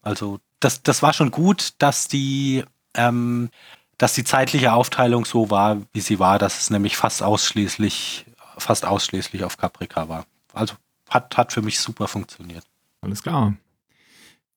[0.00, 2.64] Also das, das war schon gut, dass die,
[2.94, 3.50] ähm,
[3.98, 8.24] dass die zeitliche Aufteilung so war, wie sie war, dass es nämlich fast ausschließlich,
[8.56, 10.24] fast ausschließlich auf Caprica war.
[10.52, 10.74] Also
[11.08, 12.64] hat, hat für mich super funktioniert.
[13.00, 13.54] Alles klar.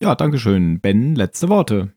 [0.02, 0.82] Ja, Dankeschön.
[0.82, 1.94] Ben, letzte Worte.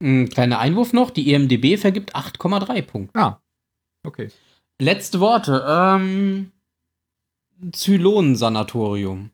[0.00, 3.18] Ein kleiner Einwurf noch: Die EMDB vergibt 8,3 Punkte.
[3.18, 3.42] Ah,
[4.06, 4.30] okay.
[4.80, 5.64] Letzte Worte.
[5.68, 6.52] Ähm,
[7.72, 9.30] Zylonensanatorium.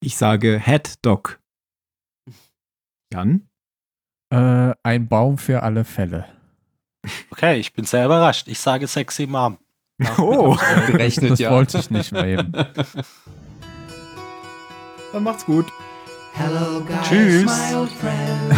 [0.00, 1.40] Ich sage Head Dog.
[3.12, 3.48] Jan?
[4.30, 6.26] Äh, ein Baum für alle Fälle.
[7.30, 8.48] Okay, ich bin sehr überrascht.
[8.48, 9.58] Ich sage sexy Mom.
[10.18, 10.56] Oh,
[10.88, 11.52] Gerechnet, das ja.
[11.52, 12.50] wollte ich nicht mehr eben.
[15.12, 15.66] dann macht's gut.
[16.36, 17.44] Hello, guys, Tschüss.
[17.46, 18.52] my old friend.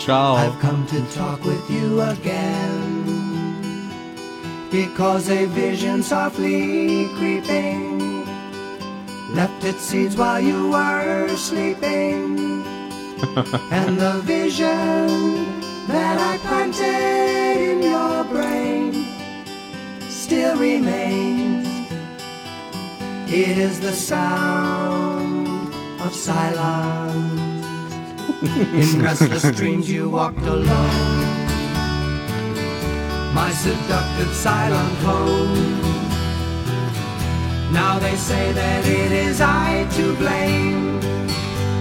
[0.00, 0.34] Ciao.
[0.36, 3.04] I've come to talk with you again.
[4.70, 8.24] Because a vision softly creeping
[9.34, 12.64] left its seeds while you were sleeping.
[13.70, 15.44] and the vision
[15.88, 19.06] that I planted in your brain
[20.08, 21.68] still remains.
[23.28, 25.33] It is the sound
[26.04, 27.94] of silence.
[28.42, 31.24] In restless dreams you walked alone.
[33.34, 35.80] My seductive silent home.
[37.72, 41.00] Now they say that it is I to blame.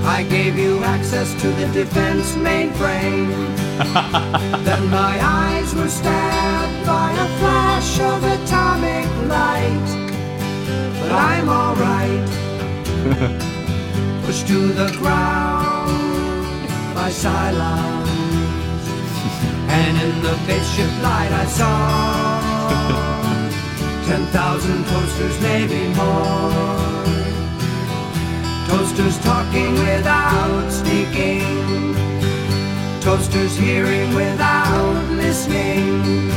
[0.06, 3.30] I gave you access to the defense mainframe.
[4.66, 9.90] then my eyes were stabbed by a flash of atomic light.
[11.00, 12.30] But I'm alright.
[14.26, 15.90] Pushed to the ground
[16.96, 18.10] by silence.
[19.80, 21.74] And in the spaceship light I saw
[24.08, 27.04] ten thousand toasters, maybe more.
[28.68, 31.94] Toasters talking without speaking.
[33.02, 36.32] Toasters hearing without listening.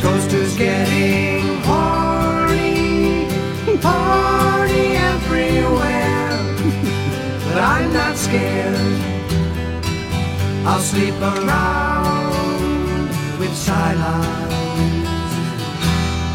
[0.00, 3.28] Toasters getting horny,
[3.82, 5.85] horny everywhere.
[7.56, 8.76] But I'm not scared.
[10.66, 13.08] I'll sleep around
[13.40, 14.52] with silence.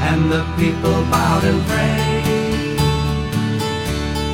[0.09, 2.80] And the people bowed and prayed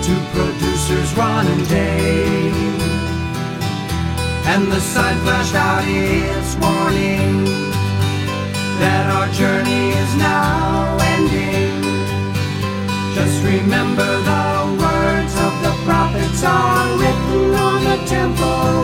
[0.05, 2.55] to producers Ron and Dave.
[4.47, 7.43] And the sign flashed out its warning
[8.79, 11.83] that our journey is now ending.
[13.13, 14.47] Just remember the
[14.79, 14.96] the
[15.87, 18.77] prophets are written on the temple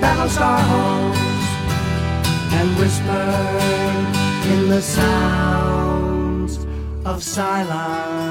[0.00, 1.46] Battlestar halls
[2.58, 4.06] and whispered
[4.52, 6.52] in the sounds
[7.04, 8.30] of silence.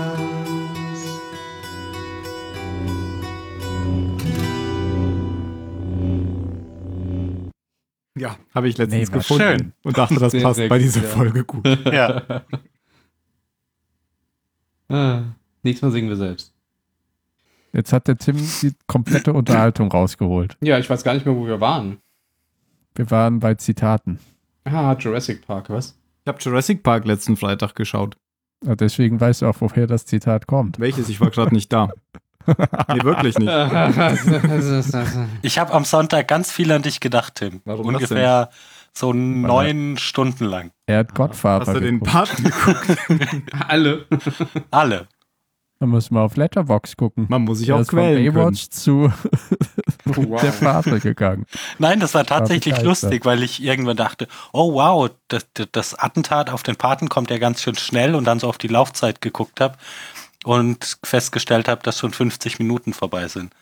[8.18, 9.74] Ja, habe ich letztens Nee, gefunden schön.
[9.84, 11.08] und dachte, das passt sehr bei gut, dieser ja.
[11.08, 11.66] Folge gut.
[11.94, 12.44] Ja.
[14.90, 15.22] Ah,
[15.64, 16.54] nächstes Mal singen wir selbst.
[17.74, 20.58] Jetzt hat der Tim die komplette Unterhaltung rausgeholt.
[20.62, 21.98] Ja, ich weiß gar nicht mehr, wo wir waren.
[22.96, 24.20] Wir waren bei Zitaten.
[24.66, 25.98] Ah, Jurassic Park, was?
[26.24, 28.18] Ich habe Jurassic Park letzten Freitag geschaut.
[28.66, 30.80] Ja, Deswegen weißt du auch, woher das Zitat kommt.
[30.80, 31.08] Welches?
[31.10, 31.90] Ich war gerade nicht da.
[32.48, 33.48] Nee, wirklich nicht.
[35.44, 37.62] Ich habe am Sonntag ganz viel an dich gedacht, Tim.
[37.66, 38.50] Warum das Ungefähr
[38.94, 40.72] so neun Stunden lang.
[40.88, 42.12] Er hat Godfather Hast du den geguckt.
[42.12, 42.98] Paten geguckt?
[43.68, 44.06] Alle.
[44.72, 45.08] Alle.
[45.80, 47.26] Da müssen wir auf Letterbox gucken.
[47.30, 48.36] Man muss sich auch ist von quälen können.
[48.36, 49.14] Baywatch zu
[50.06, 50.42] Wow.
[50.42, 51.46] der Vater gegangen.
[51.78, 53.12] Nein, das war tatsächlich begeistert.
[53.12, 57.38] lustig, weil ich irgendwann dachte, oh wow, das, das Attentat auf den Paten kommt ja
[57.38, 59.78] ganz schön schnell und dann so auf die Laufzeit geguckt habe
[60.44, 63.54] und festgestellt habe, dass schon 50 Minuten vorbei sind.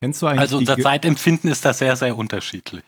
[0.00, 2.84] Kennst du eigentlich Also unser Zeitempfinden ist da sehr, sehr unterschiedlich.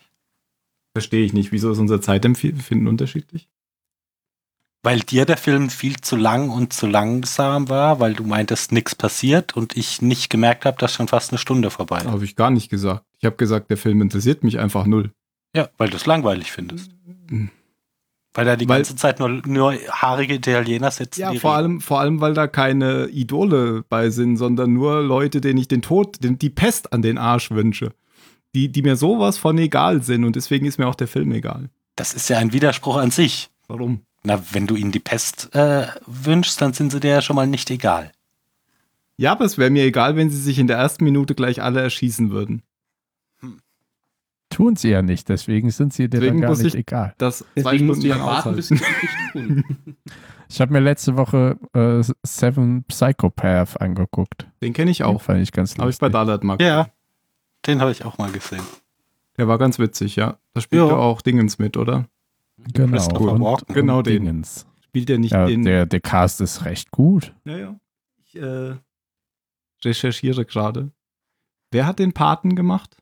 [0.93, 1.51] Verstehe ich nicht.
[1.51, 3.49] Wieso ist unser Zeitempfinden unterschiedlich?
[4.81, 8.95] Weil dir der Film viel zu lang und zu langsam war, weil du meintest, nichts
[8.95, 12.05] passiert und ich nicht gemerkt habe, dass schon fast eine Stunde vorbei ist.
[12.07, 13.03] Habe ich gar nicht gesagt.
[13.19, 15.11] Ich habe gesagt, der Film interessiert mich einfach null.
[15.53, 16.91] Ja, weil du es langweilig findest.
[18.33, 21.19] Weil da die Weil- ganze Zeit nur, nur haarige Italiener sitzen.
[21.21, 21.63] Ja, die vor reden.
[21.65, 25.81] allem, vor allem, weil da keine Idole bei sind, sondern nur Leute, denen ich den
[25.81, 27.91] Tod, den, die Pest an den Arsch wünsche.
[28.55, 31.69] Die, die mir sowas von egal sind und deswegen ist mir auch der Film egal.
[31.95, 33.49] Das ist ja ein Widerspruch an sich.
[33.67, 34.01] Warum?
[34.23, 37.47] Na, wenn du ihnen die Pest äh, wünschst, dann sind sie dir ja schon mal
[37.47, 38.11] nicht egal.
[39.17, 41.81] Ja, aber es wäre mir egal, wenn sie sich in der ersten Minute gleich alle
[41.81, 42.63] erschießen würden.
[44.49, 47.13] Tun sie ja nicht, deswegen sind sie dir Deswegen dann gar muss nicht ich- egal.
[47.19, 48.79] Das Deswegen musst du ja lang warten, bis sie
[49.33, 49.63] tun.
[50.51, 54.47] Ich habe mir letzte Woche äh, Seven Psychopath angeguckt.
[54.63, 55.21] Den kenne ich Den auch.
[55.21, 56.13] fand ich ganz Habe ich bei lustig.
[56.13, 56.59] Dalat Mark.
[56.59, 56.87] Ja,
[57.67, 58.63] den habe ich auch mal gesehen.
[59.37, 60.39] Der war ganz witzig, ja.
[60.55, 62.07] Da spielt ja auch Dingens mit, oder?
[62.73, 63.73] Genau, und, Walken.
[63.73, 64.23] Genau den.
[64.25, 64.65] Dingens.
[64.85, 65.63] Spielt der nicht Ja, den.
[65.63, 67.33] der, der Cast ist recht gut.
[67.45, 67.79] Ja, ja.
[68.23, 68.75] Ich äh,
[69.83, 70.91] recherchiere gerade.
[71.71, 72.97] Wer hat den Paten gemacht?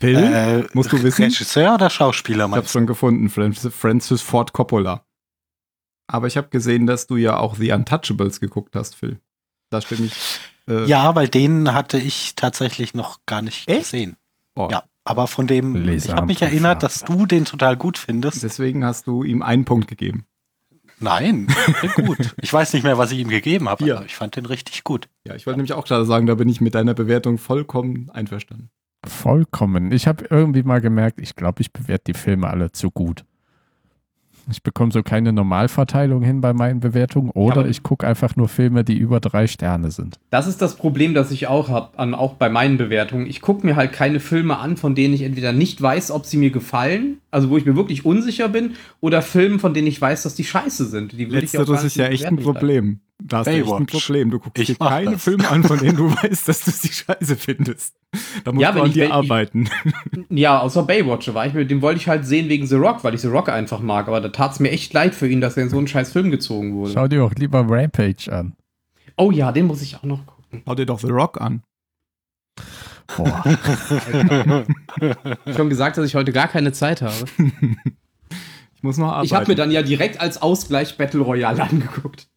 [0.00, 0.16] Phil?
[0.16, 1.24] Äh, Musst du wissen?
[1.24, 3.28] Regisseur oder Schauspieler ich habe schon gefunden.
[3.28, 5.04] Francis, Francis Ford Coppola.
[6.06, 9.20] Aber ich habe gesehen, dass du ja auch The Untouchables geguckt hast, Phil.
[9.68, 10.40] Da stimme ich.
[10.66, 13.80] Äh, Ja, weil den hatte ich tatsächlich noch gar nicht Echt?
[13.80, 14.16] gesehen.
[14.56, 17.98] oh, Ja, aber von dem, Leser ich habe mich erinnert, dass du den total gut
[17.98, 18.44] findest.
[18.44, 20.24] Deswegen hast du ihm einen Punkt gegeben.
[21.00, 21.48] Nein,
[21.96, 22.36] gut.
[22.40, 23.96] Ich weiß nicht mehr, was ich ihm gegeben habe, Vier.
[23.96, 25.08] aber ich fand den richtig gut.
[25.26, 28.70] Ja, ich wollte nämlich auch gerade sagen, da bin ich mit deiner Bewertung vollkommen einverstanden.
[29.04, 29.90] Vollkommen.
[29.92, 33.24] Ich habe irgendwie mal gemerkt, ich glaube, ich bewerte die Filme alle zu gut.
[34.50, 38.84] Ich bekomme so keine Normalverteilung hin bei meinen Bewertungen oder ich gucke einfach nur Filme,
[38.84, 40.18] die über drei Sterne sind.
[40.30, 43.26] Das ist das Problem, das ich auch habe, auch bei meinen Bewertungen.
[43.26, 46.36] Ich gucke mir halt keine Filme an, von denen ich entweder nicht weiß, ob sie
[46.36, 50.22] mir gefallen, also wo ich mir wirklich unsicher bin, oder Filme, von denen ich weiß,
[50.22, 51.12] dass die scheiße sind.
[51.12, 52.36] Die würde ich auch Letzteres ist ja echt ein.
[52.36, 53.00] Problem.
[53.22, 53.92] Da hast du echt ein Baywatch.
[54.06, 54.30] Problem.
[54.30, 55.24] Du guckst Ich dir keine das.
[55.24, 57.94] Filme an, von denen du weißt, dass du sie scheiße findest.
[58.44, 59.68] Da musst Ja, du an ich- dir wenn ich- arbeiten.
[60.30, 63.20] Ja, außer Baywatch war ich den wollte ich halt sehen wegen The Rock, weil ich
[63.20, 64.08] The Rock einfach mag.
[64.08, 66.12] Aber da tat es mir echt leid für ihn, dass er in so einen scheiß
[66.12, 66.92] Film gezogen wurde.
[66.92, 68.54] Schau dir auch lieber Rampage an.
[69.16, 70.62] Oh ja, den muss ich auch noch gucken.
[70.66, 71.62] Schau dir doch The Rock an.
[73.16, 73.44] Boah.
[75.46, 77.14] Ich schon gesagt, dass ich heute gar keine Zeit habe.
[78.76, 79.26] Ich muss noch arbeiten.
[79.26, 82.28] Ich habe mir dann ja direkt als Ausgleich Battle Royale angeguckt.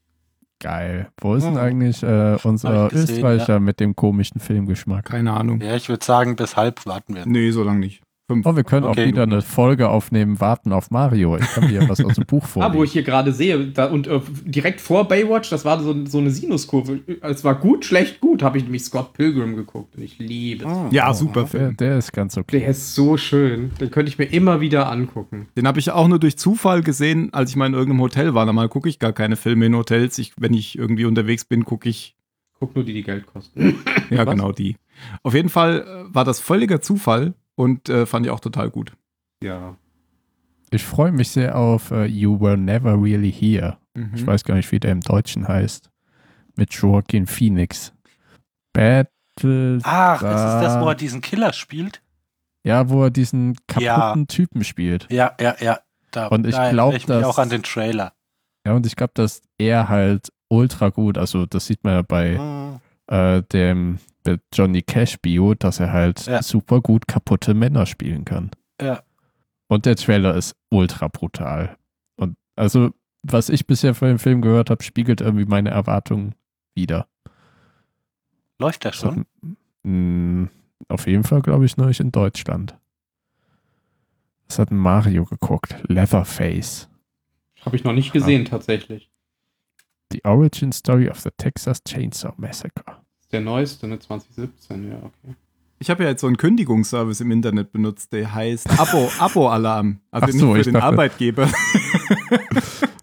[0.64, 1.10] Geil.
[1.20, 1.62] Wo ist denn Ja.
[1.62, 5.06] eigentlich äh, unser gesehen, Österreicher mit dem komischen Filmgeschmack?
[5.06, 5.60] Keine Ahnung.
[5.62, 7.26] Ja, ich würde sagen, bis halb warten wir.
[7.26, 8.03] Nee, so lange nicht.
[8.28, 8.46] Fünf.
[8.46, 9.02] Oh, wir können Okay.
[9.04, 11.36] auch wieder eine Folge aufnehmen, warten auf Mario.
[11.36, 14.08] Ich habe hier was aus dem Buch Ah, wo ich hier gerade sehe, da, und
[14.08, 17.02] äh, direkt vor Baywatch, das war so, so eine Sinuskurve.
[17.22, 19.98] Es war gut, schlecht, gut, habe ich nämlich Scott Pilgrim geguckt.
[19.98, 20.72] Und ich liebe es.
[20.72, 20.88] Ah.
[20.92, 21.78] Ja, super der, Film.
[21.78, 22.60] der ist ganz okay.
[22.60, 23.72] Der ist so schön.
[23.82, 25.48] Den könnte ich mir immer wieder angucken.
[25.58, 28.46] Den habe ich auch nur durch Zufall gesehen, als ich mal in irgendeinem Hotel war.
[28.46, 30.18] Normal gucke ich gar keine Filme in Hotels.
[30.18, 32.16] Ich, wenn ich irgendwie unterwegs bin, gucke ich.
[32.58, 33.76] Guck nur die, die Geld kosten.
[34.10, 34.34] Ja, Was?
[34.36, 34.78] genau die.
[35.24, 38.94] Auf jeden Fall äh, war das völliger Zufall und äh, fand ich auch total gut.
[39.44, 39.76] Ja.
[40.72, 43.78] Ich freue mich sehr auf äh, You Were Never Really Here.
[43.96, 44.12] Mhm.
[44.16, 45.90] Ich weiß gar nicht, wie der im Deutschen heißt.
[46.56, 47.94] Mit Joaquin Phoenix.
[48.74, 49.80] Battle.
[49.84, 52.02] Ach, das ist das, wo Da- er diesen Killer spielt?
[52.66, 53.86] Ja, wo er diesen kaputten
[54.22, 54.26] Ja.
[54.28, 55.08] Typen spielt.
[55.12, 55.80] Ja, ja, ja.
[56.12, 58.14] Da, Und ich da glaub, erinnere ich dass- auch an den Trailer.
[58.66, 62.38] Ja, und ich glaube, dass er halt ultra gut, also das sieht man ja bei
[62.38, 62.80] Hm.
[63.08, 63.98] äh, dem
[64.54, 66.42] Johnny Cash Bio, dass er halt Ja.
[66.42, 68.52] super gut kaputte Männer spielen kann.
[68.82, 69.04] Ja.
[69.68, 71.78] Und der Trailer ist ultra brutal.
[72.16, 72.92] Und also,
[73.24, 76.36] was ich bisher von dem Film gehört habe, spiegelt irgendwie meine Erwartungen
[76.76, 77.08] wider.
[78.60, 79.26] Läuft das schon?
[79.84, 80.46] Mm,
[80.90, 82.78] Auf jeden Fall, glaube ich, nur nicht in Deutschland.
[84.48, 85.76] Das hat ein Mario geguckt.
[85.88, 86.90] Leatherface.
[87.62, 89.10] Habe ich noch nicht gesehen, tatsächlich.
[90.12, 93.02] The Origin Story of the Texas Chainsaw Massacre.
[93.34, 94.00] Der neueste, ne?
[94.00, 95.36] 2017, ja, okay.
[95.80, 100.00] Ich habe ja jetzt so einen Kündigungsservice im Internet benutzt, der heißt Abo, Abo-Alarm.
[100.12, 101.50] Also so, nicht ich für den dachte- Arbeitgeber,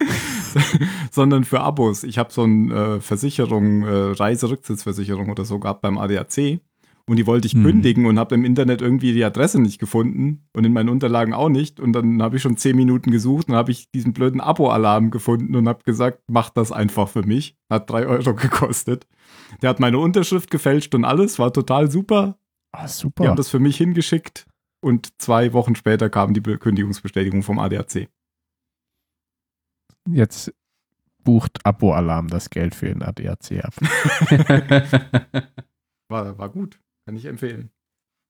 [1.11, 2.05] sondern für Abos.
[2.05, 6.61] Ich habe so eine äh, Versicherung, äh, Reiserücktrittsversicherung oder so gehabt beim ADAC.
[7.11, 7.65] Und die wollte ich Hm.
[7.65, 11.49] kündigen und habe im Internet irgendwie die Adresse nicht gefunden und in meinen Unterlagen auch
[11.49, 11.81] nicht.
[11.81, 15.57] Und dann habe ich schon zehn Minuten gesucht und habe ich diesen blöden Abo-Alarm gefunden
[15.57, 17.57] und habe gesagt, mach das einfach für mich.
[17.69, 19.09] Hat drei Euro gekostet.
[19.61, 22.39] Der hat meine Unterschrift gefälscht und alles, war total super.
[22.71, 23.27] Ah, Die super.
[23.29, 24.47] haben das für mich hingeschickt
[24.81, 28.09] und zwei Wochen später kam die Be- Kündigungsbestätigung vom ADAC.
[30.09, 30.55] Jetzt
[31.25, 33.75] bucht Abo-Alarm das Geld für den ADAC ab.
[36.09, 36.81] War, war gut,
[37.11, 37.71] kann ich empfehlen.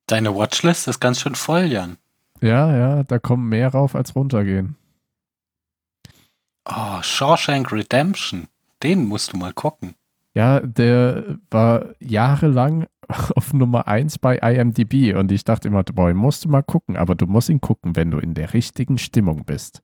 [0.06, 1.98] Deine Watchlist ist ganz schön voll, Jan.
[2.40, 4.76] ja, ja, da kommen mehr rauf als runtergehen.
[6.64, 8.48] Oh, Shawshank Redemption.
[8.82, 9.96] Den musst du mal gucken.
[10.32, 12.86] Ja, der war jahrelang
[13.36, 17.14] auf Nummer 1 bei IMDb und ich dachte immer, boah, musst du mal gucken, aber
[17.14, 19.82] du musst ihn gucken, wenn du in der richtigen Stimmung bist.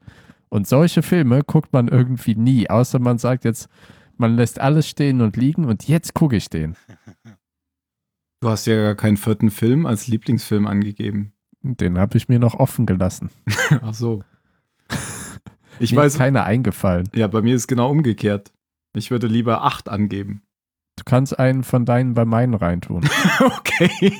[0.48, 3.68] Und solche Filme guckt man irgendwie nie, außer man sagt jetzt,
[4.16, 6.76] man lässt alles stehen und liegen und jetzt gucke ich den.
[8.46, 11.32] Du hast ja gar keinen vierten Film als Lieblingsfilm angegeben.
[11.62, 13.30] Den habe ich mir noch offen gelassen.
[13.82, 14.22] Ach so.
[15.80, 17.08] Ich Mir ist weiß, keiner eingefallen.
[17.14, 18.52] ja, bei mir ist genau umgekehrt.
[18.94, 20.42] Ich würde lieber acht angeben.
[20.94, 23.02] Du kannst einen von deinen bei meinen reintun.
[23.40, 24.16] okay.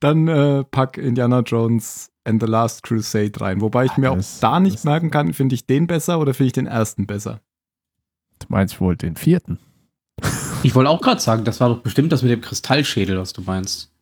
[0.00, 3.60] Dann äh, pack Indiana Jones and the Last Crusade rein.
[3.60, 6.54] Wobei ich mir auch da nicht merken kann, finde ich den besser oder finde ich
[6.54, 7.40] den ersten besser.
[8.38, 9.58] Du meinst wohl den vierten?
[10.62, 13.42] Ich wollte auch gerade sagen, das war doch bestimmt das mit dem Kristallschädel, was du
[13.42, 13.92] meinst.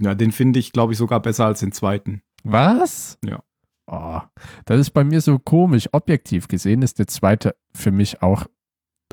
[0.00, 2.22] Ja, den finde ich, glaube ich, sogar besser als den zweiten.
[2.42, 3.18] Was?
[3.24, 3.42] Ja.
[3.86, 4.20] Oh,
[4.64, 5.88] das ist bei mir so komisch.
[5.92, 8.46] Objektiv gesehen ist der zweite für mich auch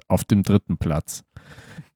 [0.08, 1.24] auf dem dritten Platz.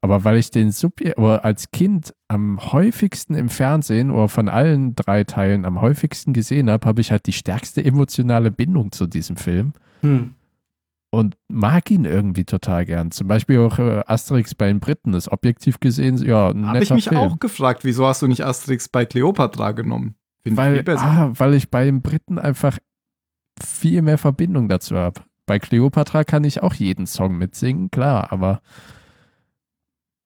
[0.02, 4.96] Aber weil ich den Subje oder als Kind am häufigsten im Fernsehen oder von allen
[4.96, 9.38] drei Teilen am häufigsten gesehen habe, habe ich halt die stärkste emotionale Bindung zu diesem
[9.38, 10.34] Film Hm.
[11.12, 13.12] Und mag ihn irgendwie total gern.
[13.12, 16.90] Zum Beispiel auch äh, Asterix bei den Briten ist objektiv gesehen, ja, ein Habe ich
[16.90, 17.20] mich Film.
[17.20, 20.16] auch gefragt, wieso hast du nicht Asterix bei Cleopatra genommen?
[20.42, 21.04] Finde ich Weil, besser.
[21.04, 22.80] ah, weil ich bei den Briten einfach
[23.62, 25.22] viel mehr Verbindung dazu habe.
[25.46, 28.62] Bei Cleopatra kann ich auch jeden Song mitsingen, klar, aber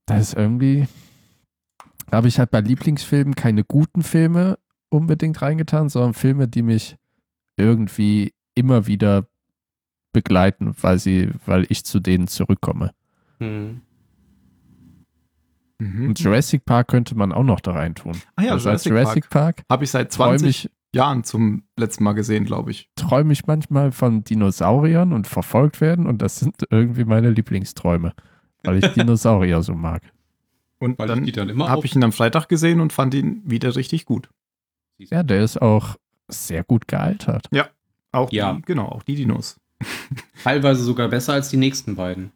[0.05, 0.88] das ist irgendwie,
[2.11, 4.59] da habe ich halt bei Lieblingsfilmen keine guten Filme
[4.89, 6.95] unbedingt reingetan, sondern Filme, die mich
[7.57, 9.25] irgendwie immer wieder
[10.16, 12.91] begleiten, weil sie, weil ich zu denen zurückkomme.
[13.39, 13.82] Hm.
[15.78, 16.07] Mhm.
[16.09, 18.13] Und Jurassic Park könnte man auch noch da reintun.
[18.38, 18.91] Ah ja, also als Jurassic
[19.26, 22.89] Jurassic Park, Habe ich seit träume 20 ich, Jahren zum letzten Mal gesehen, glaube ich.
[22.95, 28.13] träume ich manchmal von Dinosauriern und verfolgt werden und das sind irgendwie meine Lieblingsträume,
[28.63, 30.01] weil ich Dinosaurier so mag.
[30.80, 33.13] Und Weil dann ich die dann immer habe ich ihn am Freitag gesehen und fand
[33.13, 34.30] ihn wieder richtig gut.
[34.97, 35.97] Ja, der ist auch
[36.30, 37.47] sehr gut gealtert.
[38.11, 38.53] Auch Ja.
[38.53, 39.59] die, genau, auch die Dinos.
[40.43, 42.32] Teilweise sogar besser als die nächsten beiden.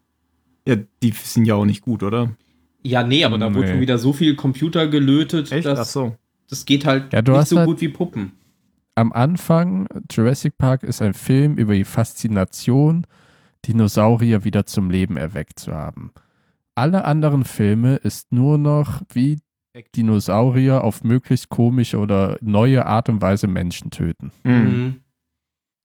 [0.66, 2.32] Ja, die sind ja auch nicht gut, oder?
[2.82, 3.56] Ja, nee, aber da Nee.
[3.56, 5.66] wurde schon wieder so viel Computer gelötet, Echt?
[5.66, 6.16] Ach dass so.
[6.48, 8.32] das geht halt Ja, du nicht hast so halt- gut wie Puppen.
[8.94, 13.06] Am Anfang, Jurassic Park ist ein Film über die Faszination,
[13.66, 16.12] Dinosaurier wieder zum Leben erweckt zu haben.
[16.74, 19.38] Alle anderen Filme ist nur noch wie
[19.96, 24.32] Dinosaurier auf möglichst komische oder neue Art und Weise Menschen töten.
[24.44, 24.96] Mhm.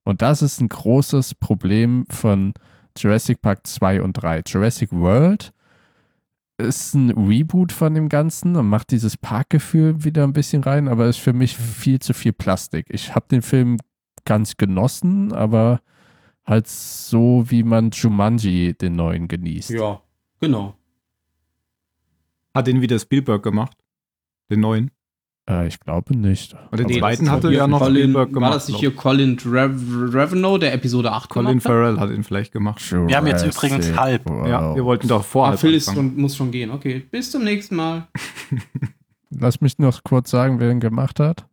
[0.06, 2.54] Und das ist ein großes Problem von
[2.98, 4.44] Jurassic Park 2 und 3.
[4.46, 5.52] Jurassic World
[6.58, 11.08] ist ein Reboot von dem Ganzen und macht dieses Parkgefühl wieder ein bisschen rein, aber
[11.08, 12.86] ist für mich viel zu viel Plastik.
[12.90, 13.78] Ich habe den Film
[14.24, 15.82] ganz genossen, aber
[16.46, 19.72] halt so, wie man Jumanji den neuen genießt.
[19.72, 20.02] Ja,
[20.40, 20.76] genau.
[22.54, 23.78] Hat den wieder Spielberg gemacht?
[24.50, 24.92] Den neuen?
[25.50, 26.56] Äh, ich glaube nicht.
[26.72, 28.50] Und den Nee, zweiten hatte ja noch Colin, Spielberg gemacht.
[28.50, 29.76] War das nicht hier Colin Rev
[30.14, 31.30] Revenue, der Episode 8 ich.
[31.30, 31.72] Colin gemacht hat?
[31.72, 32.82] Farrell hat ihn vielleicht gemacht.
[32.92, 34.28] Wir haben jetzt übrigens halb.
[34.48, 36.72] Ja, wir wollten doch vorher Phil ist und muss schon gehen.
[36.72, 38.08] Okay, bis zum nächsten Mal.
[39.30, 41.46] Lass mich noch kurz sagen, wer ihn gemacht hat.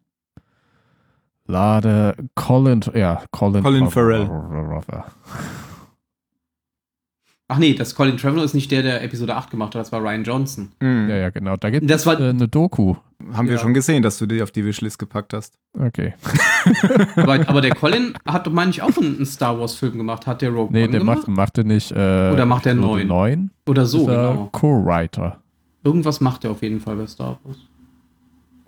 [1.47, 4.31] Lade Colin, ja, Colin, Colin Farrell.
[7.49, 10.01] Ach nee, das Colin Trevorrow ist nicht der, der Episode 8 gemacht hat, das war
[10.01, 10.73] Ryan Johnson.
[10.81, 11.11] Hm.
[11.11, 11.57] Ja, ja, genau.
[11.57, 12.95] Da gibt es äh, eine Doku.
[13.33, 13.61] Haben wir Ja.
[13.61, 15.59] schon gesehen, dass du die auf die Wishlist gepackt hast.
[15.79, 16.15] Okay.
[17.17, 20.27] Aber, aber der Colin hat doch, meine ich, auch einen Star Wars-Film gemacht.
[20.27, 21.19] Hat der Rogue Nee, One der gemacht?
[21.27, 21.91] macht, macht er nicht.
[21.91, 21.95] Äh,
[22.33, 23.07] Oder macht er neun?
[23.09, 23.51] 9?
[23.67, 24.49] Oder so, genau.
[24.53, 25.39] Co-Writer.
[25.85, 27.57] Irgendwas macht er auf jeden Fall bei Star Wars.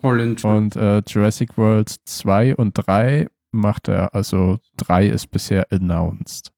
[0.01, 0.37] Colin.
[0.43, 6.51] Und äh, Jurassic World 2 und 3 macht er, also 3 ist bisher announced.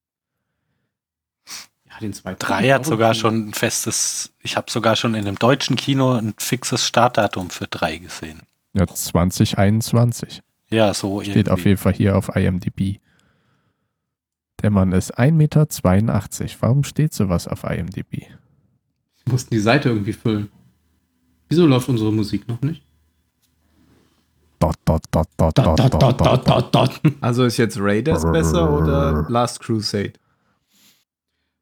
[1.97, 2.39] Ja, den zweiten.
[2.39, 6.35] Drei hat sogar schon ein festes, ich habe sogar schon in einem deutschen Kino ein
[6.37, 8.43] fixes Startdatum für drei gesehen.
[8.75, 10.43] Ja, 2021.
[10.69, 13.01] Ja, so Steht auf jeden Fall hier auf IMDb.
[14.63, 15.67] Der Mann ist 1,82 Meter.
[16.61, 18.13] Warum steht sowas auf IMDb?
[19.25, 20.51] Wir mussten die Seite irgendwie füllen.
[21.49, 22.83] Wieso läuft unsere Musik noch nicht?
[24.59, 26.75] Dot, dot, dot, dot, dot, dot, dot, dot.
[26.75, 27.01] dot.
[27.21, 30.15] Also ist jetzt Raiders besser oder Last Crusade?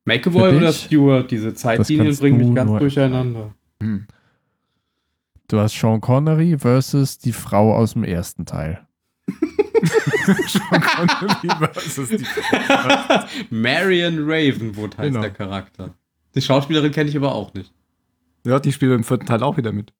[0.04, 0.72] McAvoy oder?
[0.72, 3.54] Stewart, diese Zeitlinien bringen mich ganz durcheinander.
[3.80, 4.06] Hm.
[5.48, 8.86] Du hast Sean Connery versus die Frau aus dem ersten Teil.
[11.72, 12.24] versus die
[13.54, 15.20] Marion Ravenwood heißt Genau.
[15.20, 15.94] der Charakter.
[16.34, 17.72] Die Schauspielerin kenne ich aber auch nicht.
[18.46, 19.92] Ja, die spielt im vierten Teil auch wieder mit.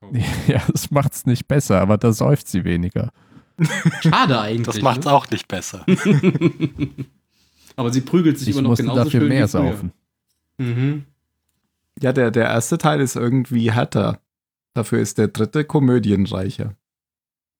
[0.46, 3.12] Ja, das macht's nicht besser, aber da säuft sie weniger.
[4.02, 4.76] Schade eigentlich.
[4.76, 5.12] Das macht's ne?
[5.12, 5.84] auch nicht besser.
[7.76, 9.72] Aber sie prügelt sich Ich immer noch genauso dafür schön mehr wie früher.
[9.72, 9.92] saufen.
[10.58, 11.04] Mhm.
[12.02, 14.20] Ja, der, der erste Teil ist irgendwie härter.
[14.74, 16.74] Dafür ist der dritte komödienreicher.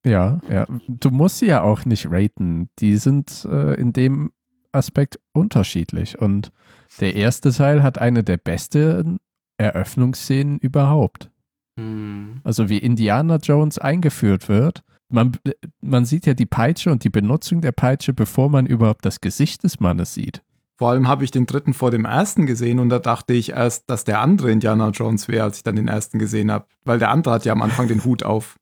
[0.04, 0.66] Ja, ja.
[0.88, 2.70] Du musst sie ja auch nicht raten.
[2.78, 4.32] Die sind äh, in dem
[4.72, 6.18] Aspekt unterschiedlich.
[6.18, 6.52] Und
[7.00, 9.18] der erste Teil hat eine der besten
[9.58, 11.30] Eröffnungsszenen überhaupt.
[11.78, 12.40] Hm.
[12.44, 14.82] Also wie Indiana Jones eingeführt wird.
[15.10, 15.32] Man,
[15.80, 19.64] man sieht ja die Peitsche und die Benutzung der Peitsche, bevor man überhaupt das Gesicht
[19.64, 20.42] des Mannes sieht.
[20.76, 23.90] Vor allem habe ich den dritten vor dem ersten gesehen und da dachte ich erst,
[23.90, 26.66] dass der andere Indiana Jones wäre, als ich dann den ersten gesehen habe.
[26.84, 28.56] Weil der andere hat ja am Anfang den Hut auf.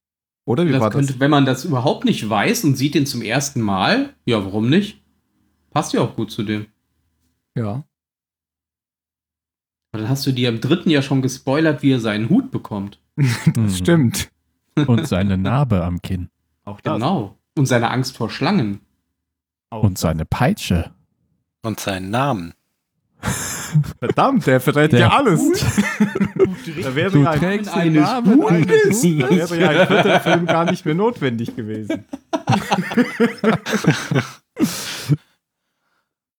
[0.44, 1.20] Oder wie Das war könnte, das?
[1.20, 5.02] wenn man das überhaupt nicht weiß und sieht den zum ersten Mal, ja, warum nicht?
[5.70, 6.66] Passt ja auch gut zu dem.
[7.54, 7.84] Ja.
[9.92, 13.00] Aber dann hast du dir im dritten ja schon gespoilert, wie er seinen Hut bekommt.
[13.46, 13.70] Das Mhm.
[13.70, 14.30] stimmt.
[14.86, 16.28] Und seine Narbe am Kinn.
[16.68, 17.36] Auch Genau.
[17.56, 18.80] Und seine Angst vor Schlangen.
[19.70, 20.90] Und seine Peitsche.
[21.62, 22.54] Und seinen Namen.
[23.98, 25.40] Verdammt, der verrät ja alles.
[26.82, 30.46] da wäre Du ja ein, trägst eines Namen eines da wäre ja ein vierter Film
[30.46, 32.04] gar nicht mehr notwendig gewesen.